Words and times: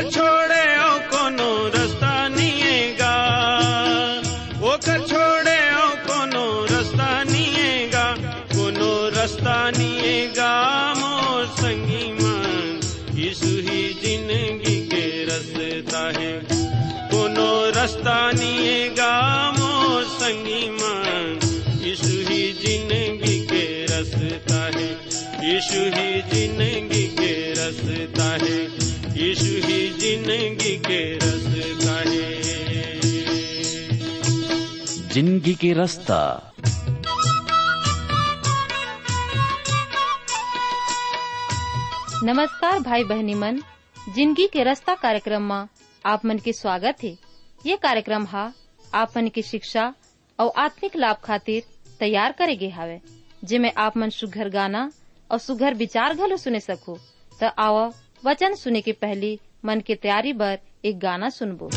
ओकर 0.00 0.10
छोड़े 0.10 0.64
ओ 0.80 0.92
कोनो 1.12 1.48
रास्ता 1.76 2.12
ओकर 4.68 5.00
छोड़े 5.10 5.56
ओ 5.76 5.88
कोनो 6.08 6.44
रास्ता 6.72 7.08
निएगा। 7.24 8.04
कोनो 8.54 8.92
रास्ता 9.16 9.56
निएगा 9.76 10.52
मोर 11.00 11.44
संगी 11.60 12.06
मन। 12.16 12.80
यीशु 13.18 13.52
ही 13.68 13.82
ज़िंदगी 14.00 14.78
के 14.88 15.04
रास्ता 15.28 16.02
है। 16.18 16.32
कोनो 17.12 17.50
रास्ता 17.76 18.16
निएगा 18.40 19.12
मोर 19.58 20.04
संगी 20.16 20.64
मन। 20.80 21.38
ज़िंदगी 22.64 23.38
के 23.52 23.64
रास्ता 23.92 24.64
है। 24.78 24.90
यीशु 25.44 25.84
ज़िंदगी 26.32 27.06
के 27.20 27.32
रास्ता 27.52 28.30
है। 28.44 28.79
यीशु 29.10 29.54
ही 29.66 29.78
ज़िंदगी 29.90 30.76
के 30.78 30.98
रास्ता 31.18 31.94
है। 32.08 32.28
ज़िंदगी 35.12 35.54
के 35.54 35.72
रास्ता। 35.72 36.18
नमस्कार 42.24 42.78
भाई 42.80 43.04
बहनी 43.04 43.34
मन 43.34 43.60
ज़िंदगी 44.14 44.46
के 44.46 44.64
रास्ता 44.64 44.94
कार्यक्रम 44.94 45.42
में 45.42 45.66
आप 46.04 46.24
मन 46.26 46.38
के 46.38 46.52
स्वागत 46.52 47.02
है। 47.04 47.16
ये 47.66 47.76
कार्यक्रम 47.76 48.26
हा 48.26 48.52
आप 48.94 49.16
मन 49.16 49.28
की 49.28 49.42
शिक्षा 49.42 49.92
और 50.38 50.52
आत्मिक 50.56 50.96
लाभ 50.96 51.16
खातिर 51.24 51.62
तैयार 52.00 52.32
करे 52.32 52.54
गे 52.56 52.68
हावे 52.68 53.00
जिमे 53.44 53.70
आप 53.78 53.96
मन 53.96 54.10
सुघर 54.10 54.48
गाना 54.48 54.90
और 55.30 55.38
सुघर 55.38 55.74
विचार 55.74 56.14
घलो 56.14 56.36
सुने 56.36 56.60
सको। 56.60 56.98
तो 57.40 57.48
आओ 57.58 57.90
वचन 58.24 58.54
सुने 58.54 58.80
के 58.80 58.92
पहले 58.92 59.38
मन 59.64 59.80
की 59.80 59.94
तैयारी 59.94 60.32
बर 60.32 60.58
एक 60.84 60.98
गाना 60.98 61.28
सुनबो। 61.28 61.70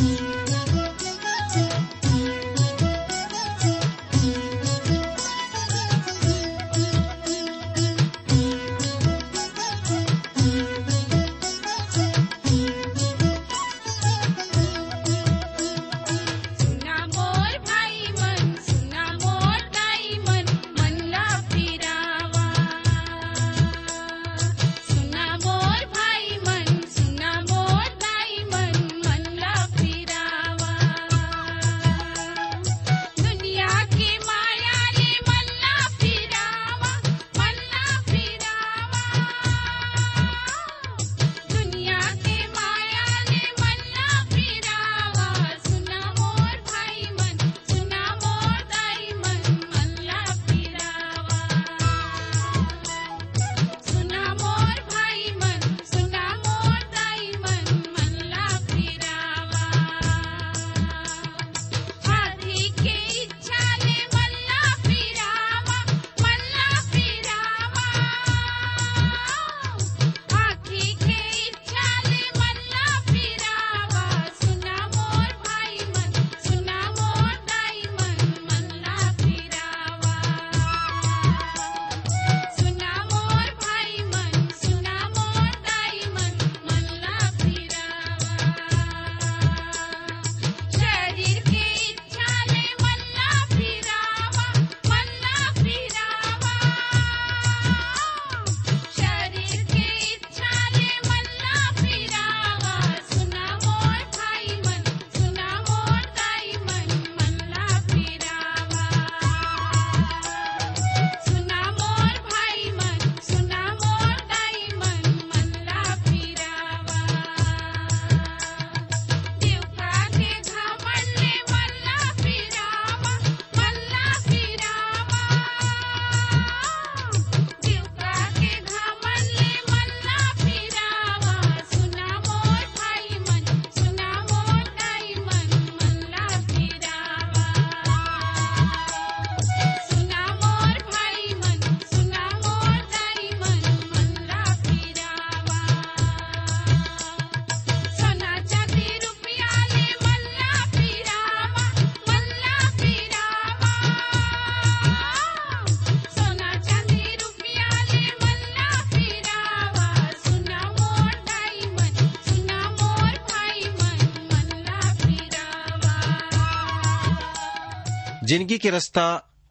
ज़िंदगी 168.34 168.58
के 168.58 168.70
रास्ता 168.70 169.04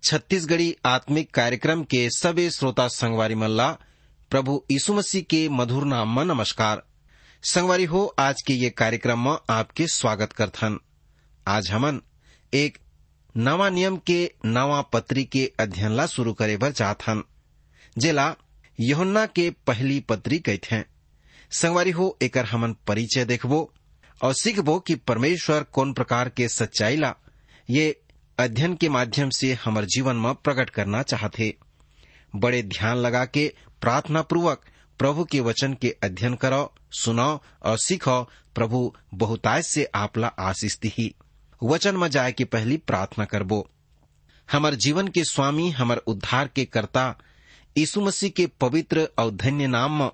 छत्तीसगढ़ी 0.02 0.74
आत्मिक 0.86 1.30
कार्यक्रम 1.34 1.82
के 1.84 1.98
सभी 2.10 2.48
श्रोता 2.50 2.86
संगवारी 2.88 3.34
मल्ला, 3.34 3.68
प्रभु 4.30 4.64
यीशु 4.70 4.94
मसीह 4.94 5.22
के 5.22 5.48
मधुर 5.48 5.84
नाम 5.84 6.16
में 6.16 6.24
नमस्कार। 6.24 6.82
संगवारी 7.42 7.84
हो, 7.84 8.04
आज 8.18 8.42
के 8.42 8.54
ये 8.54 8.70
कार्यक्रम 8.70 9.18
में 9.18 9.36
आपके 9.50 9.86
स्वागत 9.86 10.32
करथन। 10.32 10.78
आज 11.46 11.70
हमन 11.70 12.00
एक 12.52 12.78
नवा 13.36 13.70
नियम 13.70 13.96
के 13.96 14.20
नवा 14.44 14.80
पत्री 14.82 15.24
के 15.24 15.50
अध्ययन 15.60 15.92
ला 15.92 16.06
शुरू 16.06 16.32
करे 16.32 16.56
बर 16.56 16.72
चाहथन, 16.72 17.22
जेला 17.98 18.34
यहुन्ना 18.78 19.26
के 19.26 19.48
पहली 19.66 20.00
पत्री 20.00 20.38
कहथे। 20.38 20.84
संगवारी 21.52 21.90
हो, 21.90 22.16
एकर 22.22 22.44
हमन 22.44 22.76
परिचय 22.86 23.24
देखबो 23.24 23.68
और 24.20 24.34
सीखबो 24.34 24.78
कि 24.78 24.94
परमेश्वर 24.94 25.62
कौन 25.62 25.92
प्रकार 25.92 26.28
के 26.28 26.48
सच्चाई 26.48 26.96
ला, 26.96 27.14
ये 27.70 27.98
अध्ययन 28.38 28.74
के 28.74 28.88
माध्यम 28.88 29.30
से 29.30 29.52
हमर 29.64 29.84
जीवन 29.84 30.16
में 30.16 30.34
प्रकट 30.34 30.70
करना 30.70 31.02
चाहते। 31.02 31.56
बड़े 32.36 32.62
ध्यान 32.62 32.96
लगा 32.96 33.24
के 33.24 33.54
प्रार्थना 33.80 34.22
पूर्वक 34.22 34.64
प्रभु 34.98 35.24
के 35.24 35.40
वचन 35.40 35.74
के 35.74 35.96
अध्ययन 36.02 36.34
करो, 36.34 36.74
सुनो 36.92 37.42
और 37.62 37.78
सीखो, 37.78 38.22
प्रभु 38.54 38.94
बहुतायत 39.14 39.64
से 39.64 39.90
आपला 39.94 40.26
आशीष 40.26 40.78
दी 40.78 41.14
वचन 41.62 41.96
में 41.96 42.08
जाए 42.08 42.32
की 42.32 42.44
पहली 42.44 42.76
प्रार्थना 42.76 43.24
करबो। 43.24 43.70
हमार 44.52 44.74
जीवन 44.74 45.08
के 45.08 45.24
स्वामी, 45.24 45.70
हमार 45.70 45.96
उद्धार 45.96 46.48
के 46.48 46.64
कर्ता, 46.64 47.18
यीशु 47.78 48.00
मसीह 48.00 48.30
के 48.30 48.46
पवित्र 48.46 49.08
और 49.18 49.30
धन्य 49.30 49.66
नाम 49.66 49.98
में 49.98 50.10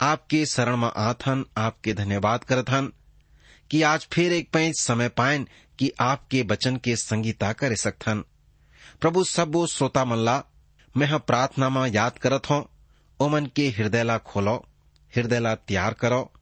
आपके 0.00 0.46
शरण 0.46 0.76
में 0.76 0.90
आथन, 0.96 1.44
आपके 1.56 1.92
धन्यवाद 1.92 2.44
करथन 2.44 2.92
कि 3.70 3.82
आज 3.82 4.08
फिर 4.12 4.32
एक 4.32 4.50
पैंच 4.50 4.80
समय 4.80 5.08
पायन 5.08 5.48
कि 5.78 5.92
आपके 6.00 6.42
वचन 6.42 6.76
के 6.76 6.96
संगीता 6.96 7.52
करे 7.52 7.76
सकथन। 7.76 8.24
प्रभु 9.00 9.24
सब 9.24 9.66
श्रोता 9.66 10.04
मल्ला, 10.04 10.44
मैं 10.96 11.06
ह 11.06 11.18
प्रार्थना 11.18 11.68
में 11.68 11.90
याद 11.90 12.18
करत 12.18 12.42
हूँ। 12.50 12.68
ओमन 13.20 13.46
के 13.46 13.68
हृदय 13.68 14.02
ला 14.02 14.18
खोलो 14.18 14.66
हृदय 15.16 15.40
ला 15.40 15.54
तैयार 15.54 15.94
करो। 15.94 16.32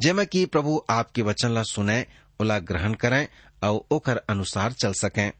जेमा 0.00 0.24
कि 0.24 0.46
प्रभु 0.46 0.84
आपके 0.90 1.22
वचन 1.22 1.50
ला 1.50 1.62
सुने, 1.62 2.06
ओला 2.40 2.58
ग्रहण 2.58 2.94
करें 2.94 3.28
और 3.64 3.86
ओकर 3.90 4.16
अनुसार 4.16 4.72
चल 4.72 4.92
सकें। 4.92 5.32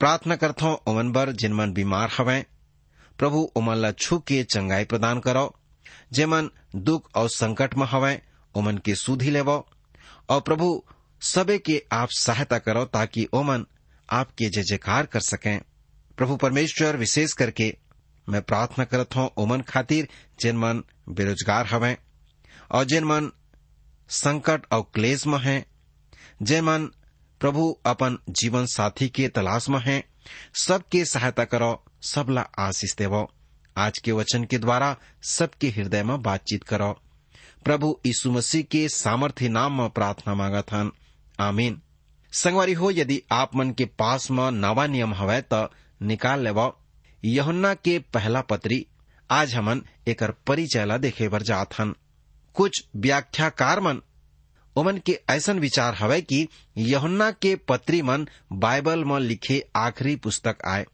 प्रार्थना 0.00 0.36
करथो 0.36 0.82
ओमन 0.86 1.12
बर, 1.12 1.32
जिन 1.32 1.52
मन 1.52 1.72
बीमार 1.72 2.10
हवें। 2.18 2.44
प्रभु 3.18 3.52
ओमन 3.56 3.76
ला 3.76 3.92
छू 3.92 4.18
के 4.18 4.44
चंगाई 4.44 4.84
प्रदान 4.84 5.20
करो। 5.20 5.56
जेमन 6.12 6.50
दुख 6.76 7.10
और 7.14 7.28
संकट 7.28 7.74
में 7.74 7.86
हवें, 7.86 8.20
ओमन 8.54 8.78
के 8.78 8.94
सुधी 8.94 9.30
लेवो। 9.30 9.68
और 10.28 10.40
प्रभु 10.40 10.84
सबे 11.24 11.58
के 11.58 11.82
आप 11.92 12.08
सहायता 12.10 12.58
करो 12.58 12.84
ताकि 12.84 13.28
ओमन 13.32 13.66
आपके 14.10 14.48
जय 14.48 14.62
जयकार 14.62 15.06
कर 15.06 15.20
सकें। 15.20 15.60
प्रभु 16.18 16.36
परमेश्वर, 16.36 16.96
विशेष 16.96 17.32
करके 17.32 17.76
मैं 18.28 18.42
प्रार्थना 18.42 18.84
करत 18.84 19.16
हूँ, 19.16 19.30
ओमन 19.36 19.60
खातिर 19.60 20.08
जिन 20.40 20.56
मन 20.56 20.82
बेरोजगार 21.08 21.66
हवें 21.66 21.96
और 22.70 22.84
जिन 22.84 23.04
मन 23.04 23.30
संकट 24.08 24.62
और 24.72 24.90
क्लेश 24.94 25.26
में 25.26 25.38
हैं, 25.38 25.66
जिन 26.42 26.64
मन 26.64 26.86
प्रभु 27.40 27.78
अपन 27.86 28.18
जीवन 28.30 28.66
साथी 28.66 29.08
के 29.08 29.28
तलाश 29.28 29.68
में 29.68 29.80
हैं, 29.80 30.04
सबके 30.60 31.04
सहायता 31.04 31.44
करो, 31.44 31.84
सबला 32.02 32.42
आशीष 32.58 32.96
देवो। 32.96 33.32
आज 33.76 33.98
के 33.98 34.12
वचन 34.12 34.44
के 34.44 34.58
द्वारा 34.58 34.96
सबके 35.22 35.68
हृदय 35.68 36.02
में 36.02 36.22
बातचीत 36.22 36.64
करो। 36.64 37.00
प्रभु 37.64 38.00
यीशु 38.06 38.30
मसीह 38.30 38.62
के 38.62 38.88
सामर्थ्य 38.88 39.48
नाम 39.48 39.80
में 39.80 39.90
प्रार्थना 39.90 40.34
मांगा 40.34 40.62
हन। 40.72 40.92
आमीन। 41.40 41.80
संगवारी 42.32 42.72
हो, 42.72 42.90
यदि 42.90 43.22
आप 43.32 43.56
मन 43.56 43.70
के 43.70 43.84
पास 43.84 44.30
में 44.30 44.50
नवा 44.50 44.86
नियम 44.86 45.14
हवै 45.14 45.40
तो 45.42 45.68
निकाल 46.02 46.40
लेव 46.40 46.72
यहुन्ना 47.24 47.74
के 47.74 47.98
पहला 47.98 48.40
पत्री, 48.40 48.86
आज 49.30 49.54
हमन 49.54 49.82
एकर 50.08 50.30
परिचय 50.46 50.84
ला 50.84 50.96
देखे 50.96 51.28
बर 51.28 51.42
जात 51.42 51.78
हन। 51.78 51.94
कुछ 52.54 52.84
व्याख्याकार 52.96 53.80
मन, 53.80 54.00
ओमन 54.76 54.98
के 54.98 55.20
ऐसन 55.30 55.58
विचार 55.58 55.94
हवै 55.94 56.20
कि 56.20 56.48
यहुन्ना 56.76 57.30
के 57.30 57.54
पत्री 57.56 58.02
मन 58.02 58.28
बाइबल 58.52 59.04
में 59.04 59.18
लिखे 59.20 59.62
आखिरी 59.76 60.16
पुस्तक 60.16 60.58
आए। 60.66 60.86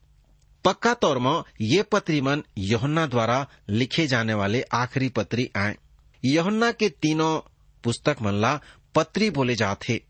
पक्का 0.64 0.94
तौर 0.94 1.18
में 1.18 1.42
ये 1.60 1.82
पत्री 1.82 2.20
मन 2.20 2.42
यहुन्ना 2.58 3.06
द्वारा 3.06 3.46
लिखे 3.68 4.06
जाने 4.06 4.34
वाले 4.34 4.62
आखिरी 4.62 5.08
पत्री 5.08 5.50
आए। 5.56 5.76
यहुन्ना 6.24 6.72
के 6.72 6.88
तीनों 6.88 7.40
पुस्तक 7.84 8.16
मन 8.22 8.34
ला 8.34 8.60
पत्री 8.94 9.30
बोले 9.30 9.54
जाते 9.54 10.00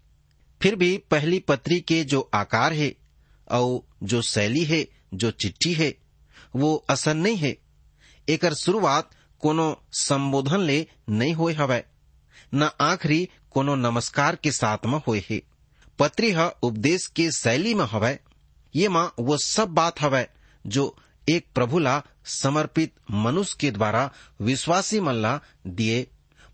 फिर 0.63 0.77
भी 0.77 0.99
पहली 1.11 1.39
पत्री 1.39 1.81
के 1.81 2.05
जो 2.05 2.31
आकार 2.35 2.73
है 2.73 2.95
और 3.51 3.89
जो 4.03 4.23
शैली 4.23 4.65
है, 4.65 4.89
जो 5.15 5.31
चिट्ठी 5.31 5.73
है, 5.73 5.99
वो 6.57 6.85
असन 6.91 7.17
नहीं 7.17 7.37
है। 7.37 7.59
एकर 8.29 8.55
शुरुआत 8.55 9.11
कोनो 9.41 9.83
संबोधन 9.93 10.61
ले 10.61 10.87
नहीं 11.09 11.35
होए 11.35 11.53
हवै। 11.53 11.85
न 12.55 12.71
आखिरी 12.81 13.29
कोनो 13.51 13.75
नमस्कार 13.75 14.37
के 14.37 14.51
साथ 14.51 14.79
में 14.87 15.01
होए 15.09 15.23
है। 15.31 15.43
पत्री 15.99 16.33
ह 16.33 16.49
उपदेश 16.63 17.07
के 17.07 17.31
शैली 17.31 17.75
में 17.75 17.85
हवै। 17.85 18.19
ये 18.77 18.89
माँ 18.89 19.15
वो 19.19 19.37
सब 19.39 19.69
बात 19.69 20.01
हवै, 20.01 20.29
जो 20.67 20.97
एक 21.29 21.47
प्रभुला 21.55 22.03
समर्पित 22.25 22.95
मनुष्य 23.11 23.57
के 23.61 23.71
द्वारा 23.71 24.11
विश्वासी 24.41 25.01
मल्ला 25.01 25.41
दिए, 25.67 26.03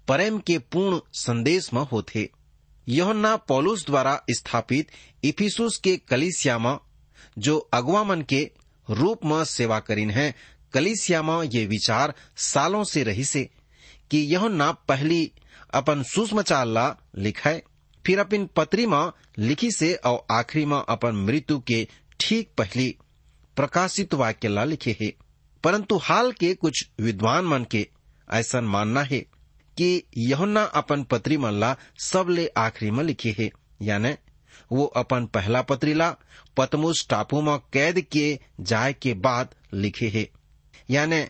प्रेम 0.07 0.39
के 0.39 0.59
पूर्ण 0.59 1.01
संदेश 1.13 1.73
में 1.75 1.83
होते 1.83 2.31
यहोन्ना 2.89 3.37
पॉलुस 3.37 3.87
द्वारा 3.87 4.23
स्थापित 4.31 4.89
इफिसुस 5.25 5.77
के 5.77 5.97
कलिसिया 5.97 6.59
में 6.59 6.79
जो 7.39 7.59
अगवा 7.59 8.05
मन 8.05 8.23
के 8.23 8.51
रूप 8.91 9.21
में 9.25 9.45
सेवा 9.45 9.81
करीन 9.81 10.11
है। 10.11 10.35
कलिसिया 10.73 11.23
में 11.23 11.43
ये 11.43 11.67
विचार 11.67 12.15
सालों 12.37 12.85
से 12.85 13.03
रही 13.03 13.25
से 13.25 13.51
कि 14.11 14.19
यहोन्ना 14.19 14.73
पहली 14.73 15.33
अपन 15.75 16.03
सुषमाचार 16.03 16.67
ला 16.67 16.97
लिखे, 17.19 17.63
फिर 18.07 18.19
अपन 18.19 18.49
पत्री 18.57 18.87
में 18.87 19.11
लिखी 19.39 19.71
से 19.71 19.95
और 19.95 20.27
आखिरी 20.31 20.65
में 20.65 20.83
अपन 20.89 21.11
मृत्यु 21.11 21.61
के 21.61 21.89
ठीक 22.21 22.51
पहली 22.59 22.97
प्रकाशित 23.57 24.15
वाक्य 24.15 24.49
ला 24.49 24.65
लिखे 24.65 24.97
है। 25.01 25.13
परंतु 25.65 25.97
हाल 25.97 26.33
के 26.33 26.55
कुछ 26.55 26.89
विद्वान 27.01 27.45
मन 27.45 27.65
के 27.65 27.89
ऐसा 28.33 28.61
मानना 28.61 29.03
है। 29.03 29.27
कि 29.77 30.03
यहुन्ना 30.17 30.63
अपन 30.63 31.03
पत्री 31.03 31.37
मन 31.37 31.53
ला 31.53 31.77
सब 31.99 32.27
ले 32.29 32.47
आखिरी 32.57 32.91
में 32.91 33.05
लिखे 33.05 33.37
है। 33.39 33.51
यानी, 33.83 34.15
वो 34.73 34.85
अपन 34.85 35.27
पहला 35.27 35.63
पत्री 35.63 35.95
ला 35.95 36.17
पतमुस 36.57 37.07
टापू 37.11 37.43
में 37.43 37.59
कैद 37.73 38.01
किए 38.01 38.39
जाए 38.61 38.93
के 38.93 39.15
बाद 39.15 39.55
लिखे 39.75 40.09
है। 40.09 40.31
यानी, 40.91 41.25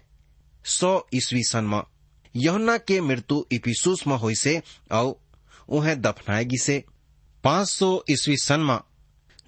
सौ 0.64 1.06
ईस्वी 1.14 1.42
सन 1.42 1.64
में, 1.64 1.82
यहुन्ना 2.36 2.78
के 2.78 3.00
मृत्यु 3.00 3.44
इपिसूस 3.52 4.06
में 4.06 4.16
हुई 4.16 4.34
से 4.34 4.62
और 4.92 5.20
उन्हें 5.68 6.00
दफनाएगी 6.00 6.58
से। 6.58 6.84
पाँच 7.44 7.68
सौ 7.68 8.04
ईस्वी 8.10 8.36
सन 8.36 8.60
में, 8.60 8.78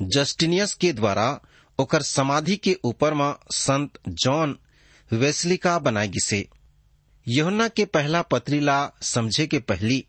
जस्टिनियस 0.03 0.75
के 0.75 0.93
द्वारा 0.93 1.41
ओकर 1.79 2.03
समाधि 2.03 2.57
के 2.57 2.79
ऊपर 2.85 3.15
में 3.15 3.35
संत 3.51 3.99
जॉन 4.09 4.59
वेस्लिका 5.13 5.79
बनाएगी 5.79 6.21
से। 6.21 6.49
यहुन्ना 7.29 7.67
के 7.69 7.85
पहला 7.85 8.23
पत्री 8.33 8.61
ला 8.61 8.79
समझे 9.03 9.47
के 9.47 9.59
पहली 9.71 10.05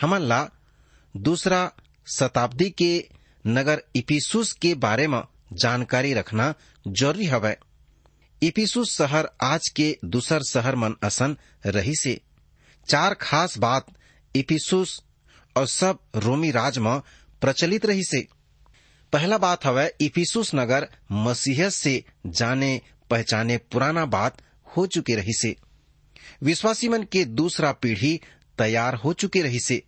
हमन 0.00 0.22
ला 0.28 0.48
दूसरा 1.14 1.60
शताब्दी 2.06 2.68
के 2.82 2.92
नगर 3.46 3.82
इपिसुस 3.96 4.52
के 4.62 4.74
बारे 4.84 5.06
में 5.08 5.22
जानकारी 5.62 6.12
रखना 6.14 6.54
ज़रूरी 6.88 7.26
हवै। 7.26 7.56
इपिसुस 8.42 8.96
शहर 8.96 9.28
आज 9.42 9.68
के 9.76 9.96
दूसर 10.04 10.42
शहर 10.50 10.76
मन 10.76 10.94
असन 11.04 11.36
रही 11.66 11.94
से 11.96 12.20
चार 12.88 13.14
खास 13.20 13.58
बात 13.58 13.86
इपिसुस 14.34 15.00
और 15.56 15.66
सब 15.66 15.98
रोमी 16.16 16.50
राज 16.50 16.78
में 16.86 17.00
प्रचलित 17.40 17.86
रही 17.86 18.04
से 18.04 18.26
पहला 19.12 19.38
बात 19.38 19.66
हवै 19.66 19.86
इफिसुस 20.00 20.54
नगर 20.54 20.88
मसीहत 21.26 21.72
से 21.72 22.02
जाने 22.26 22.80
पहचाने 23.10 23.56
पुराना 23.72 24.04
बात 24.16 24.42
हो 24.76 24.86
चुके 24.94 25.14
रही 25.16 25.32
से 25.40 25.54
विश्वासी 26.42 26.88
मन 26.88 27.02
के 27.02 27.24
दूसरा 27.24 27.72
पीढ़ी 27.72 28.20
तैयार 28.58 28.94
हो 28.94 29.12
चुके 29.12 29.42
रही 29.42 29.60
से 29.60 29.82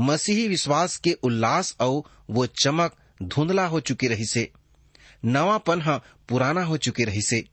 मसीही 0.00 0.48
विश्वास 0.48 0.96
के 0.96 1.12
उल्लास 1.12 1.76
और 1.80 2.02
वो 2.30 2.46
चमक 2.46 2.96
धुंधला 3.22 3.66
हो 3.66 3.80
चुकी 3.80 4.06
रही 4.06 4.24
से 4.24 4.52
नवापन 5.24 6.00
पुराना 6.28 6.62
हो 6.64 6.76
चुके 6.76 7.04
रही 7.04 7.22
से 7.22 7.44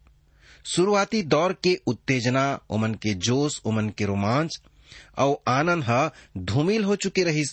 शुरुआती 0.66 1.24
दौर 1.24 1.54
के 1.54 1.80
उत्तेजना, 1.88 2.60
उमन 2.70 2.94
के 2.94 3.14
जोश, 3.14 3.62
उमन 3.66 3.90
के 3.90 4.06
रोमांच 4.06 4.62
और 5.18 5.42
आनंद 5.48 6.12
धूमिल 6.38 6.84
हो 6.84 6.96
चुके 6.96 7.24
रही 7.24 7.46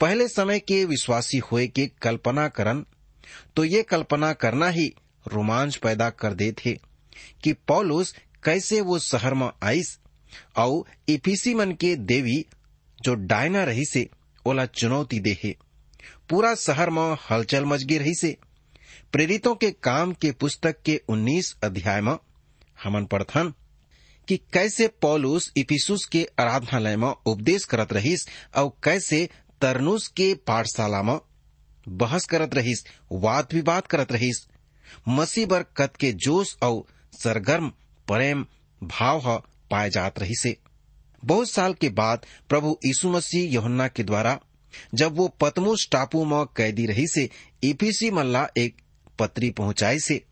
पहले 0.00 0.28
समय 0.28 0.58
के 0.58 0.84
विश्वासी 0.84 1.38
हुए 1.38 1.66
के 1.66 1.86
कल्पना 1.86 2.48
करन 2.48 2.86
तो 3.56 3.64
ये 3.64 3.82
कल्पना 3.82 4.32
करना 4.32 4.68
ही 4.68 4.94
रोमांच 5.32 5.76
पैदा 5.76 6.10
कर 6.10 6.34
दे 6.34 6.52
थे 6.52 6.72
कि 7.42 7.52
पौलुस 7.52 8.14
कैसे 8.44 8.80
वो 8.80 8.98
शहर 8.98 9.34
में 9.34 9.50
आईस? 9.62 9.98
और 10.56 10.84
इफिसी 11.08 11.54
मन 11.54 11.72
के 11.72 11.96
देवी, 11.96 12.46
जो 13.02 13.14
डायना 13.14 13.64
रही 13.64 13.84
से, 13.84 14.08
ओला 14.46 14.66
चुनौती 14.66 15.20
दे 15.20 15.38
है 15.44 15.56
पूरा 16.28 16.54
शहर 16.54 16.90
में 16.90 17.16
हलचल 17.30 17.64
मच 17.64 17.82
गई 17.82 17.98
रही 17.98 18.14
से। 18.14 18.36
प्रेरितों 19.12 19.54
के 19.54 19.70
काम 19.70 20.12
के 20.12 20.32
पुस्तक 20.32 20.82
के 20.82 21.00
19 21.08 21.56
अध्याय 21.64 22.00
में 22.00 22.16
हमन 22.84 23.04
पढ़थन 23.04 23.52
कि 24.28 24.36
कैसे 24.36 24.88
पौलुस 24.88 25.52
इफिसुस 25.56 26.04
के 26.04 26.28
आराधनालय 26.38 26.96
में 26.96 27.14
उपदेश 27.26 27.64
करत 27.64 27.92
रहीस, 27.92 28.28
और 28.56 28.72
कैसे 28.84 29.28
तरनुस 29.60 30.08
के 30.08 30.34
पाठशाला 30.34 31.02
में 31.02 31.20
बहस 31.88 32.24
करत 32.24 32.54
रहीस, 32.54 32.84
वाद 33.12 33.48
विवाद 33.52 33.86
करत 33.86 34.12
रहीस। 34.12 34.46
मसीह 35.08 35.46
बर 35.46 35.62
कत 35.62 35.96
के 35.96 36.12
जोश 36.12 36.56
और 36.62 36.84
सरगर्म 37.22 37.72
प्रेम 38.08 38.46
भाव 38.82 39.42
पाए 39.70 39.90
जात 39.90 40.18
रही 40.18 40.34
से 40.34 40.56
बहुत 41.24 41.50
साल 41.50 41.74
के 41.74 41.88
बाद 41.88 42.26
प्रभु 42.48 42.78
यीशु 42.84 43.08
मसीह 43.10 43.52
यहुन्ना 43.52 43.88
के 43.88 44.02
द्वारा 44.02 44.38
जब 44.94 45.16
वो 45.16 45.28
पतमुस 45.28 45.88
टापू 45.92 46.24
में 46.24 46.44
कैदी 46.56 46.86
रही 46.86 47.06
से 47.06 47.28
ईपीसी 47.64 48.10
मल्ला 48.10 48.48
एक 48.58 48.76
पत्री 49.18 49.50
पहुंचाई 49.50 49.98
से 49.98 50.24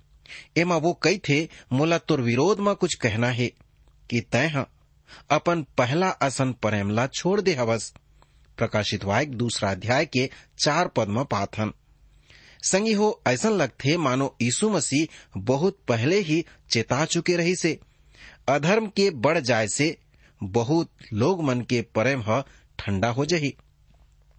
एमा 0.57 0.77
वो 0.77 0.93
कई 1.03 1.19
थे, 1.19 1.49
मोला 1.73 1.99
तुर 1.99 2.21
विरोध 2.21 2.61
में 2.61 2.75
कुछ 2.75 2.95
कहना 2.95 3.29
है 3.29 3.47
कि 4.11 4.21
तय 4.21 4.65
अपन 5.31 5.63
पहला 5.79 6.09
असन 6.09 6.53
प्रेमला 6.53 7.07
छोड़ 7.07 7.41
दे 7.41 7.55
हवस। 7.55 7.93
प्रकाशित 8.59 9.05
वायक 9.05 9.35
दूसरा 9.35 9.71
अध्याय 9.71 10.07
के 10.07 10.31
चार 10.65 10.89
पद 10.89 11.09
में 11.09 11.25
पाथन। 11.25 11.73
संगी 12.67 12.93
हो, 12.93 13.23
ऐसा 13.27 13.49
लगथे 13.49 13.97
मानो 13.97 14.35
यीशु 14.43 14.71
मसीह 14.71 15.41
बहुत 15.41 15.79
पहले 15.89 16.21
ही 16.21 16.45
चेता 16.71 17.05
चुके 17.05 17.37
रही 17.37 17.55
से। 17.57 17.79
अधर्म 18.49 18.87
के 18.87 19.11
बढ़ 19.11 19.39
जाए 19.39 19.69
से 19.69 19.97
बहुत 20.41 20.91
लोग 21.13 21.43
मन 21.45 21.61
के 21.61 21.81
प्रेम 21.95 22.23
ठंडा 22.79 23.09
हो 23.09 23.25
जही। 23.25 23.55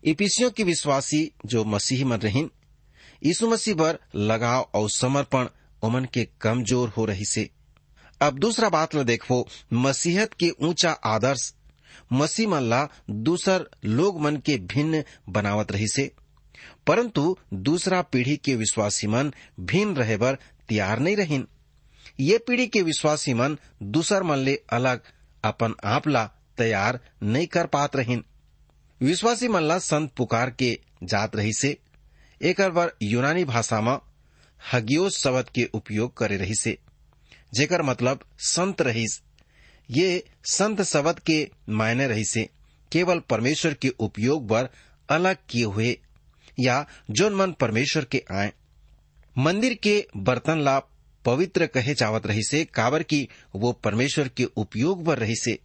इपिसियों 0.03 0.49
की 0.51 0.63
विश्वासी 0.63 1.31
जो 1.45 1.63
मसीह 1.65 2.05
मन 2.05 2.17
रहीन 2.17 2.49
यीशु 3.21 3.47
मसीह 3.47 3.75
पर 3.75 3.97
लगाव 4.15 4.69
और 4.73 4.89
समर्पण 4.89 5.47
उमन 5.83 6.05
के 6.05 6.27
कमज़ोर 6.41 6.89
हो 6.89 7.05
रही 7.05 7.25
से। 7.25 7.49
अब 8.21 8.37
दूसरा 8.39 8.69
बात 8.69 8.95
ल 8.95 9.03
देखो, 9.03 9.47
मसीहत 9.73 10.33
के 10.33 10.49
ऊँचा 10.61 10.91
आदर्श, 10.91 11.53
मसीह 12.13 12.47
मन 12.47 12.63
ला 12.63 12.87
दूसर 13.09 13.69
लोग 13.85 14.21
मन 14.21 14.37
के 14.37 14.57
भिन्न 14.57 15.03
बनावत 15.29 15.71
रही 15.71 15.87
से। 15.87 16.11
परंतु 16.87 17.37
दूसरा 17.53 18.01
पीढ़ी 18.01 18.35
के 18.37 18.55
विश्वासी 18.55 19.07
मन 19.07 19.31
भिन्न 19.59 19.95
रहे 19.95 20.17
बर 20.17 20.37
तैयार 20.69 20.99
नहीं 20.99 21.15
रहीन। 21.15 21.47
ये 22.19 22.37
पीढ़ी 22.37 22.67
के 22.67 22.81
विश्वासी 22.81 23.33
मन 23.33 23.57
दूसर 23.83 24.23
मन 24.23 24.37
ले 24.37 24.55
अलग 24.69 25.01
अपन 25.43 25.75
आप 25.85 26.07
ला 26.07 26.25
तैयार 26.57 26.99
नहीं 27.23 27.47
कर 27.47 27.67
पात 27.67 27.95
रहीन। 27.95 28.23
विश्वासी 29.01 29.47
मन 29.47 29.63
ला 29.63 29.77
संत 29.79 30.11
पुकार 30.17 30.49
के 30.49 30.79
जात 31.03 31.35
रही 31.35 31.53
से 31.53 31.77
एक 32.41 32.61
बार 32.61 32.95
यूनानी 33.01 33.43
भाषा 33.45 33.81
में 33.81 33.97
हगियोस 34.61 35.17
शब्द 35.17 35.49
के 35.55 35.69
उपयोग 35.73 36.17
करे 36.17 36.37
रही 36.37 36.55
से 36.55 36.77
जेकर 37.53 37.81
मतलब 37.81 38.19
संत 38.39 38.81
रहीस। 38.81 39.21
ये 39.89 40.23
संत 40.43 40.81
शब्द 40.81 41.19
के 41.19 41.49
मायने 41.69 42.07
रही 42.07 42.25
से 42.25 42.49
केवल 42.91 43.19
परमेश्वर 43.19 43.73
के 43.73 43.89
उपयोग 43.99 44.49
पर 44.49 44.69
अलग 45.09 45.37
किए 45.49 45.63
हुए 45.63 45.97
या 46.59 46.85
जोन 47.11 47.33
मन 47.33 47.51
परमेश्वर 47.51 48.05
के 48.05 48.23
आए। 48.31 48.53
मंदिर 49.37 49.73
के 49.73 50.07
बर्तन 50.17 50.61
ला 50.61 50.79
पवित्र 51.25 51.65
कहे 51.65 51.93
जावत 51.93 52.27
रही 52.27 52.43
से 52.43 52.65
काबर 52.65 53.03
की 53.03 53.27
वो 53.55 53.71
परमेश्वर 53.71 54.27
के 54.27 54.43
उपयोग 54.43 55.05
पर 55.05 55.19
रही 55.19 55.35
से 55.35 55.59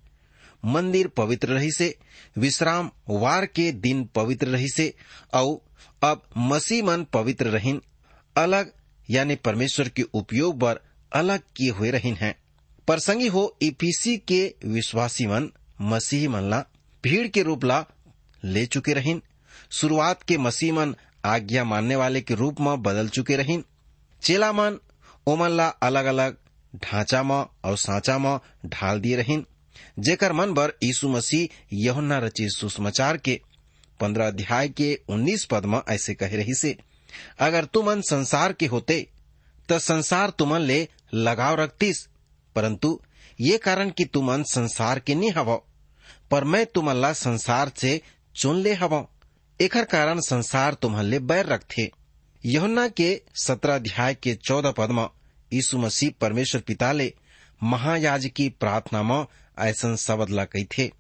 मंदिर 0.65 1.09
पवित्र 1.09 1.49
रही 1.49 1.71
से 1.71 1.99
विश्राम 2.39 2.91
वार 3.09 3.47
के 3.47 3.73
दिन 3.73 4.05
पवित्र 4.05 4.49
रही 4.49 4.69
से 4.69 4.95
और 5.35 5.61
अब 6.03 6.23
मसीह 6.37 6.85
मन 6.85 7.05
पवित्र 7.05 7.47
रहीन। 7.47 7.83
अलग, 8.37 8.73
यानी 9.11 9.35
परमेश्वर 9.35 9.89
के 9.89 10.03
उपयोग 10.03 10.61
पर 10.61 10.81
अलग 11.13 11.41
किए 11.57 11.71
हुए 11.71 11.91
रहीन 11.91 12.15
हैं। 12.15 12.35
प्रसंगी 12.87 13.27
हो 13.27 13.57
ईपीसी 13.63 14.17
के 14.17 14.55
विश्वासी 14.65 15.27
मन 15.27 15.51
मसीह 15.81 16.29
मन 16.31 16.51
ला 16.51 16.65
भीड़ 17.05 17.29
के 17.29 17.43
रूप 17.43 17.65
ला 17.65 17.85
ले 18.45 18.67
चुके 18.67 18.93
रहीन। 18.93 19.23
शुरुआत 19.73 20.23
के 20.23 20.37
मसीह 20.39 20.73
मन 20.73 20.95
आज्ञा 21.25 21.65
मानने 21.65 21.97
वाले 21.97 22.21
के 22.21 22.35
रूप 22.35 22.61
में 22.61 22.83
बदल 22.83 23.09
चुके 23.09 23.37
रहीन। 23.37 23.65
चेला 24.23 24.53
मन 24.53 24.79
ओमन 25.27 25.51
ला 25.51 25.69
अलग 25.83 26.05
अलग 26.05 26.37
ढांचा 26.75 27.23
में 27.23 27.45
और 27.65 27.77
सांचा 27.77 28.19
में 28.19 28.39
ढाल 28.67 29.01
दिए 29.01 29.17
रहीन। 29.17 29.45
जेकर 29.99 30.33
मन 30.33 30.53
बर 30.55 30.73
यीशु 30.83 31.09
मसीह 31.09 31.77
यहुन्ना 31.77 32.19
रचित 32.19 32.51
सुसमाचार 32.51 33.17
के 33.17 33.41
पंद्रह 34.01 34.27
अध्याय 34.27 34.69
के 34.69 34.99
उन्नीस 35.09 35.45
पद 35.45 35.65
में 35.65 35.81
ऐसे 35.89 36.15
कह 36.15 36.37
रही 36.37 36.55
से, 36.55 36.77
अगर 37.41 37.65
तुमन 37.65 38.01
संसार 38.01 38.53
के 38.53 38.67
होते 38.67 39.07
तो 39.69 39.79
संसार 39.79 40.31
तुमन 40.31 40.61
ले 40.61 40.87
लगाव 41.15 41.55
रखतीस। 41.55 42.07
परंतु 42.57 42.99
ये 43.41 43.59
कारण 43.59 43.91
कि 43.91 44.05
तुमन 44.05 44.43
संसार 44.43 44.99
के 44.99 45.15
नहीं 45.15 45.31
हव, 45.31 45.55
पर 46.31 46.45
मैं 46.45 46.65
तुमन 46.67 46.97
ला 46.97 47.13
संसार 47.13 47.73
से 47.77 48.01
चुन 48.37 48.57
ले 48.57 48.75
हव। 48.75 49.07
एकर 49.63 49.85
कारण 49.85 50.21
संसार 50.21 50.75
तुमन 50.75 51.05
ले 51.05 51.19
बैर 51.21 51.47
रखथे। 51.47 51.91
यहुन्ना 52.45 52.87
के 52.91 53.11
सत्रह 53.37 53.75
अध्याय 53.75 54.15
के 54.15 54.35
चौदह 54.35 54.71
पद 54.71 54.91
में 54.91 55.07
यीशु 55.53 55.79
मसीह 55.79 56.11
परमेश्वर 56.21 56.61
पिता 56.61 56.91
ले 56.93 57.13
महायाज 57.63 58.27
की 58.27 58.49
प्रार्थना 58.61 59.03
में 59.03 59.25
ऐसन 59.59 59.95
शब्द 59.97 60.31
ला 60.31 60.45
कही 60.45 60.65
थे 60.73 60.91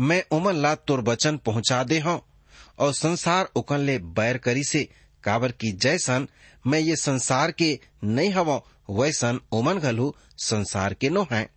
मैं 0.00 0.22
उमन 0.32 0.56
ला 0.56 0.74
तोर 0.74 1.00
वचन 1.00 1.36
पहुँचा 1.36 1.82
दे 1.84 1.98
हूँ, 2.00 2.20
और 2.78 2.92
संसार 2.94 3.50
उकन 3.56 3.80
ले 3.80 3.98
बैर 3.98 4.38
करी 4.38 4.64
से 4.64 4.88
काबर 5.24 5.52
की 5.52 5.72
जैसन 5.74 6.28
मैं 6.66 6.78
ये 6.80 6.96
संसार 6.96 7.50
के 7.52 7.78
नहीं 8.04 8.30
हव, 8.30 8.50
वैसन 8.90 9.40
उमन 9.52 9.78
घलू 9.78 10.14
संसार 10.38 10.94
के 10.94 11.10
नो 11.10 11.26
है। 11.32 11.48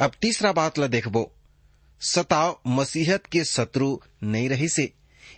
अब 0.00 0.12
तीसरा 0.20 0.52
बात 0.52 0.78
ला 0.78 0.86
देखबो, 0.86 1.30
सताव 2.00 2.60
मसीहत 2.66 3.26
के 3.26 3.44
शत्रु 3.46 3.98
नहीं 4.22 4.48
रही 4.48 4.68
से 4.68 4.92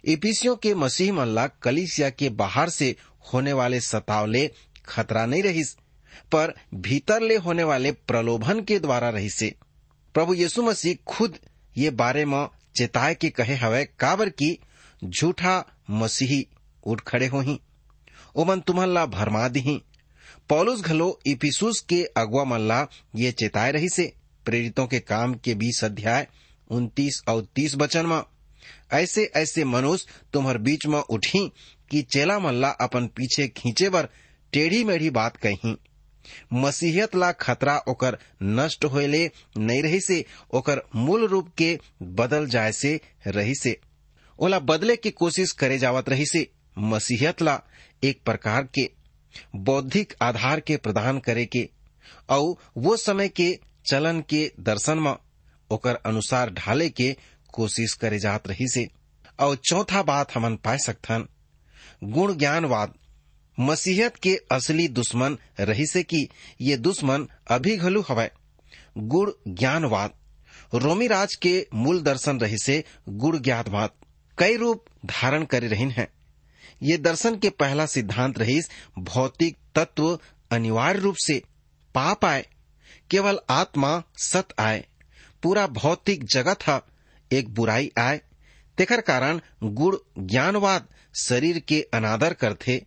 इपिसियों 0.05 0.57
के 0.57 0.75
मसीह 0.75 1.13
मल्ला 1.13 1.47
कलिसिया 1.63 2.11
के 2.11 2.29
बाहर 2.31 2.69
से 2.69 2.95
होने 3.33 3.53
वाले 3.53 3.81
सताव 3.81 4.27
ले 4.27 4.51
खतरा 4.87 5.25
नहीं 5.27 5.43
रही, 5.43 5.63
पर 6.33 6.55
भीतर 6.75 7.23
ले 7.23 7.37
होने 7.37 7.65
वाले 7.65 7.93
प्रलोभन 7.93 8.61
के 8.61 8.79
द्वारा 8.79 9.09
रही 9.11 9.31
से। 9.31 9.55
प्रभु 10.15 10.35
यीशु 10.35 10.63
मसीह 10.63 10.97
खुद 11.07 11.39
ये 11.77 11.91
बारे 11.91 12.25
में 12.25 12.49
चेताए 12.77 13.15
के 13.15 13.31
कहे 13.31 13.55
हवे, 13.55 13.85
काबर 13.99 14.29
की 14.29 14.59
झूठा 15.05 15.65
मसीही 15.91 16.47
उठ 16.85 17.01
खड़े 17.01 17.27
हो 17.27 17.41
ही 17.41 17.61
ओमन 18.37 18.61
तुम्हला 18.61 19.05
भरमा 19.07 19.47
दी 19.49 19.81
पौलुस 20.49 20.81
घलो 20.81 21.19
इफिसुस 21.27 21.81
के 21.81 22.03
अगुआ 22.17 22.45
मल्ला 22.45 22.87
ये 23.17 23.33
चेताए 23.33 23.73
रही 23.73 23.89
से, 23.89 24.13
प्रेरितों 24.45 24.87
के 24.87 25.01
काम 25.01 25.35
के 25.35 25.55
बीस 25.55 25.85
अध्याय 25.85 26.27
उन्तीस 26.71 27.23
और 27.29 27.47
तीस 27.55 27.75
वचन 27.75 28.07
में। 28.07 28.23
ऐसे 28.93 29.25
ऐसे 29.37 29.65
मनुष्य 29.65 30.13
तुम्हार 30.33 30.59
बीच 30.59 30.87
में 30.87 30.99
उठी 31.01 31.47
कि 31.91 32.03
चेला 32.13 32.39
मल्ला 32.39 32.69
अपन 32.81 33.07
पीछे 33.17 33.47
खींचे 33.57 33.89
बर 33.91 34.09
टेढ़ी 34.53 34.83
मेढ़ी 34.85 35.11
बात 35.11 35.37
कही। 35.47 35.77
मसीहियत 36.53 37.15
ला 37.17 37.31
खतरा 37.33 37.77
ओकर 37.89 38.19
नष्ट 38.43 38.85
होले 38.85 39.31
नहीं 39.59 39.83
रही 39.83 40.01
से 40.01 40.25
ओकर 40.55 40.83
मूल 40.97 41.27
रूप 41.29 41.49
के 41.59 41.79
बदल 42.19 42.47
जाए 42.47 42.73
से 42.73 43.01
रही 43.27 43.55
से 43.55 43.77
ओला 44.39 44.59
बदले 44.71 44.97
की 44.97 45.11
कोशिश 45.11 45.53
करे 45.53 45.79
जावत 45.79 46.09
रही 46.09 46.27
से 46.27 46.47
मसीहियत 46.79 47.43
ला 47.43 47.61
एक 48.05 48.21
प्रकार 48.25 48.69
के, 48.75 48.89
बौद्धिक 49.57 50.15
आधार 50.23 50.61
के 50.61 50.77
प्रदान 50.77 51.19
करे 51.19 51.45
के 51.47 51.69
और 52.31 52.55
वो 52.77 52.97
समय 52.97 53.29
के 53.29 53.51
चलन 53.91 54.21
के 54.31 54.51
दर्शन 54.61 54.99
में 54.99 55.15
ओकर 55.71 55.95
अनुसार 56.07 56.51
ढाले 56.51 56.89
के 56.91 57.15
कोशिश 57.53 57.93
करे 57.93 58.19
जात 58.19 58.49
रही 58.49 58.69
से 58.69 58.89
और 59.41 59.57
चौथा 59.57 60.03
बात 60.03 60.35
हमन 60.35 60.57
पाए 60.57 60.79
सकथन, 60.79 61.29
गुण 62.05 62.35
ज्ञानवाद। 62.35 62.95
मसीहत 63.61 64.17
के 64.17 64.41
असली 64.53 64.89
दुश्मन 64.89 65.39
रही 65.61 65.87
से 65.87 66.03
कि 66.03 66.29
ये 66.61 66.77
दुश्मन 66.77 67.29
अभी 67.51 67.77
घलू 67.77 68.05
हवय 68.09 68.31
गुण 68.99 69.33
ज्ञानवाद। 69.49 70.11
रोमी 70.75 71.07
राज 71.07 71.35
के 71.35 71.67
मूल 71.75 72.03
दर्शन 72.03 72.41
रही 72.41 72.59
से 72.59 72.85
गुण 73.09 73.41
ज्ञानवाद। 73.41 73.91
कई 74.39 74.57
रूप 74.57 74.85
धारण 75.07 75.45
करे 75.45 75.69
रहीन 75.69 75.91
है। 75.91 76.09
ये 76.83 76.99
दर्शन 76.99 77.39
के 77.39 77.51
पहला 77.51 77.87
सिद्धांत 77.87 78.39
रही 78.39 78.61
भौतिक 78.99 79.57
तत्व 79.75 80.19
अनिवार्य 80.51 81.01
रूप 81.01 81.17
से। 81.17 81.43
पाप 81.95 82.25
आए, 82.25 82.47
केवल 83.11 83.39
आत्मा 83.51 84.03
सत 84.17 84.49
आए। 84.59 84.87
पूरा 85.43 85.67
भौतिक 85.67 86.25
जगत 86.25 86.63
है 86.69 86.81
एक 87.33 87.49
बुराई 87.55 87.91
आए। 87.99 88.21
तेकर 88.79 89.01
कारण 89.01 89.41
गुड़ 89.63 89.97
ज्ञानवाद 90.19 90.89
शरीर 91.15 91.59
के 91.59 91.81
अनादर 91.95 92.33
करते 92.35 92.83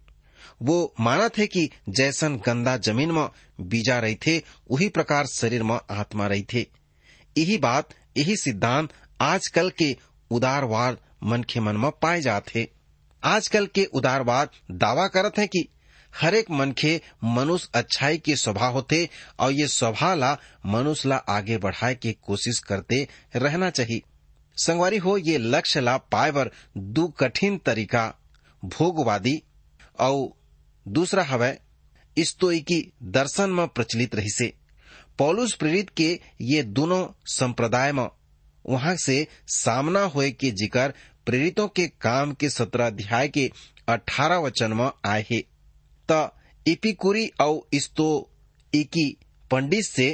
वो 0.62 0.94
माना 1.00 1.28
थे 1.30 1.48
कि 1.48 1.70
जैसन 1.90 2.36
गंदा 2.38 2.78
ज़मीन 2.78 3.12
में 3.12 3.28
बीजा 3.62 4.00
रही 4.00 4.16
थे 4.16 4.38
वही 4.72 4.88
प्रकार 4.90 5.26
शरीर 5.26 5.64
में 5.64 5.78
आत्मा 5.92 6.28
रही 6.28 6.46
थे 6.54 6.66
यही 7.38 7.58
बात 7.58 7.90
यही 8.18 8.36
सिद्धांत 8.36 8.90
आजकल 9.22 9.70
के 9.70 9.96
उदारवाद 10.32 10.98
मन 11.24 11.44
के 11.44 11.60
मन 11.60 11.78
में 11.78 11.92
पाए 12.02 12.22
जाते 12.22 12.70
आजकल 13.24 13.66
के 13.66 13.86
उदारवाद 13.86 14.50
दावा 14.72 15.08
करत 15.08 15.38
है 15.38 15.48
कि 15.48 15.68
हरेक 16.14 16.52
मनखे 16.52 17.02
मनुष्य 17.24 17.70
अच्छाई 17.76 18.18
के 18.18 18.36
स्वभाव 18.36 18.74
होते 18.74 19.10
और 19.40 19.52
ये 19.52 19.68
स्वभाव 19.68 20.18
ला 20.18 20.38
मनुष्य 20.66 21.10
ला 21.10 21.16
आगे 21.16 21.58
बढ़ाए 21.58 21.96
के 21.96 22.12
कोशिश 22.14 22.60
करते 22.60 23.08
रहना 23.36 23.70
चाहिए। 23.70 24.02
संगवारी 24.58 24.98
हो 24.98 25.18
ये 25.20 25.38
लक्ष्य 25.38 25.82
ला 25.82 25.98
पाए 25.98 26.32
बर 26.32 26.52
दू 26.78 27.08
कठिन 27.20 27.58
तरीका, 27.66 28.14
भोगवादी। 28.64 29.42
और 30.00 30.34
दूसरा 30.86 31.24
हवै 31.24 31.58
स्तोइकी 32.18 32.82
दर्शन 33.12 33.50
में 33.50 33.68
प्रचलित 33.68 34.16
रही 34.16 34.30
से 34.30 34.54
पौलुस 35.20 35.54
प्रेरित 35.54 35.90
के 35.98 36.10
ये 36.44 36.64
दोनों 36.64 37.06
संप्रदाय 37.30 37.92
में, 37.92 38.08
वहाँ 38.66 38.96
से 38.98 39.28
सामना 39.50 40.04
होए 40.06 40.32
के 40.34 40.52
ज़िक्र 40.54 40.94
प्रेरितों 41.26 41.68
के 41.70 41.88
काम 42.02 42.34
के 42.34 42.50
सत्रह 42.50 42.88
अध्याय 42.88 43.28
के 43.28 43.50
अठारह 43.90 44.38
वचन 44.38 44.74
में 44.74 44.90
आए 45.06 45.26
है। 45.32 45.42
त 46.10 46.30
इपिकुरी 46.66 47.26
और 47.42 47.68
इस्तो 47.74 48.08
इकी 48.74 49.06
पंडित 49.52 49.86
से 49.86 50.08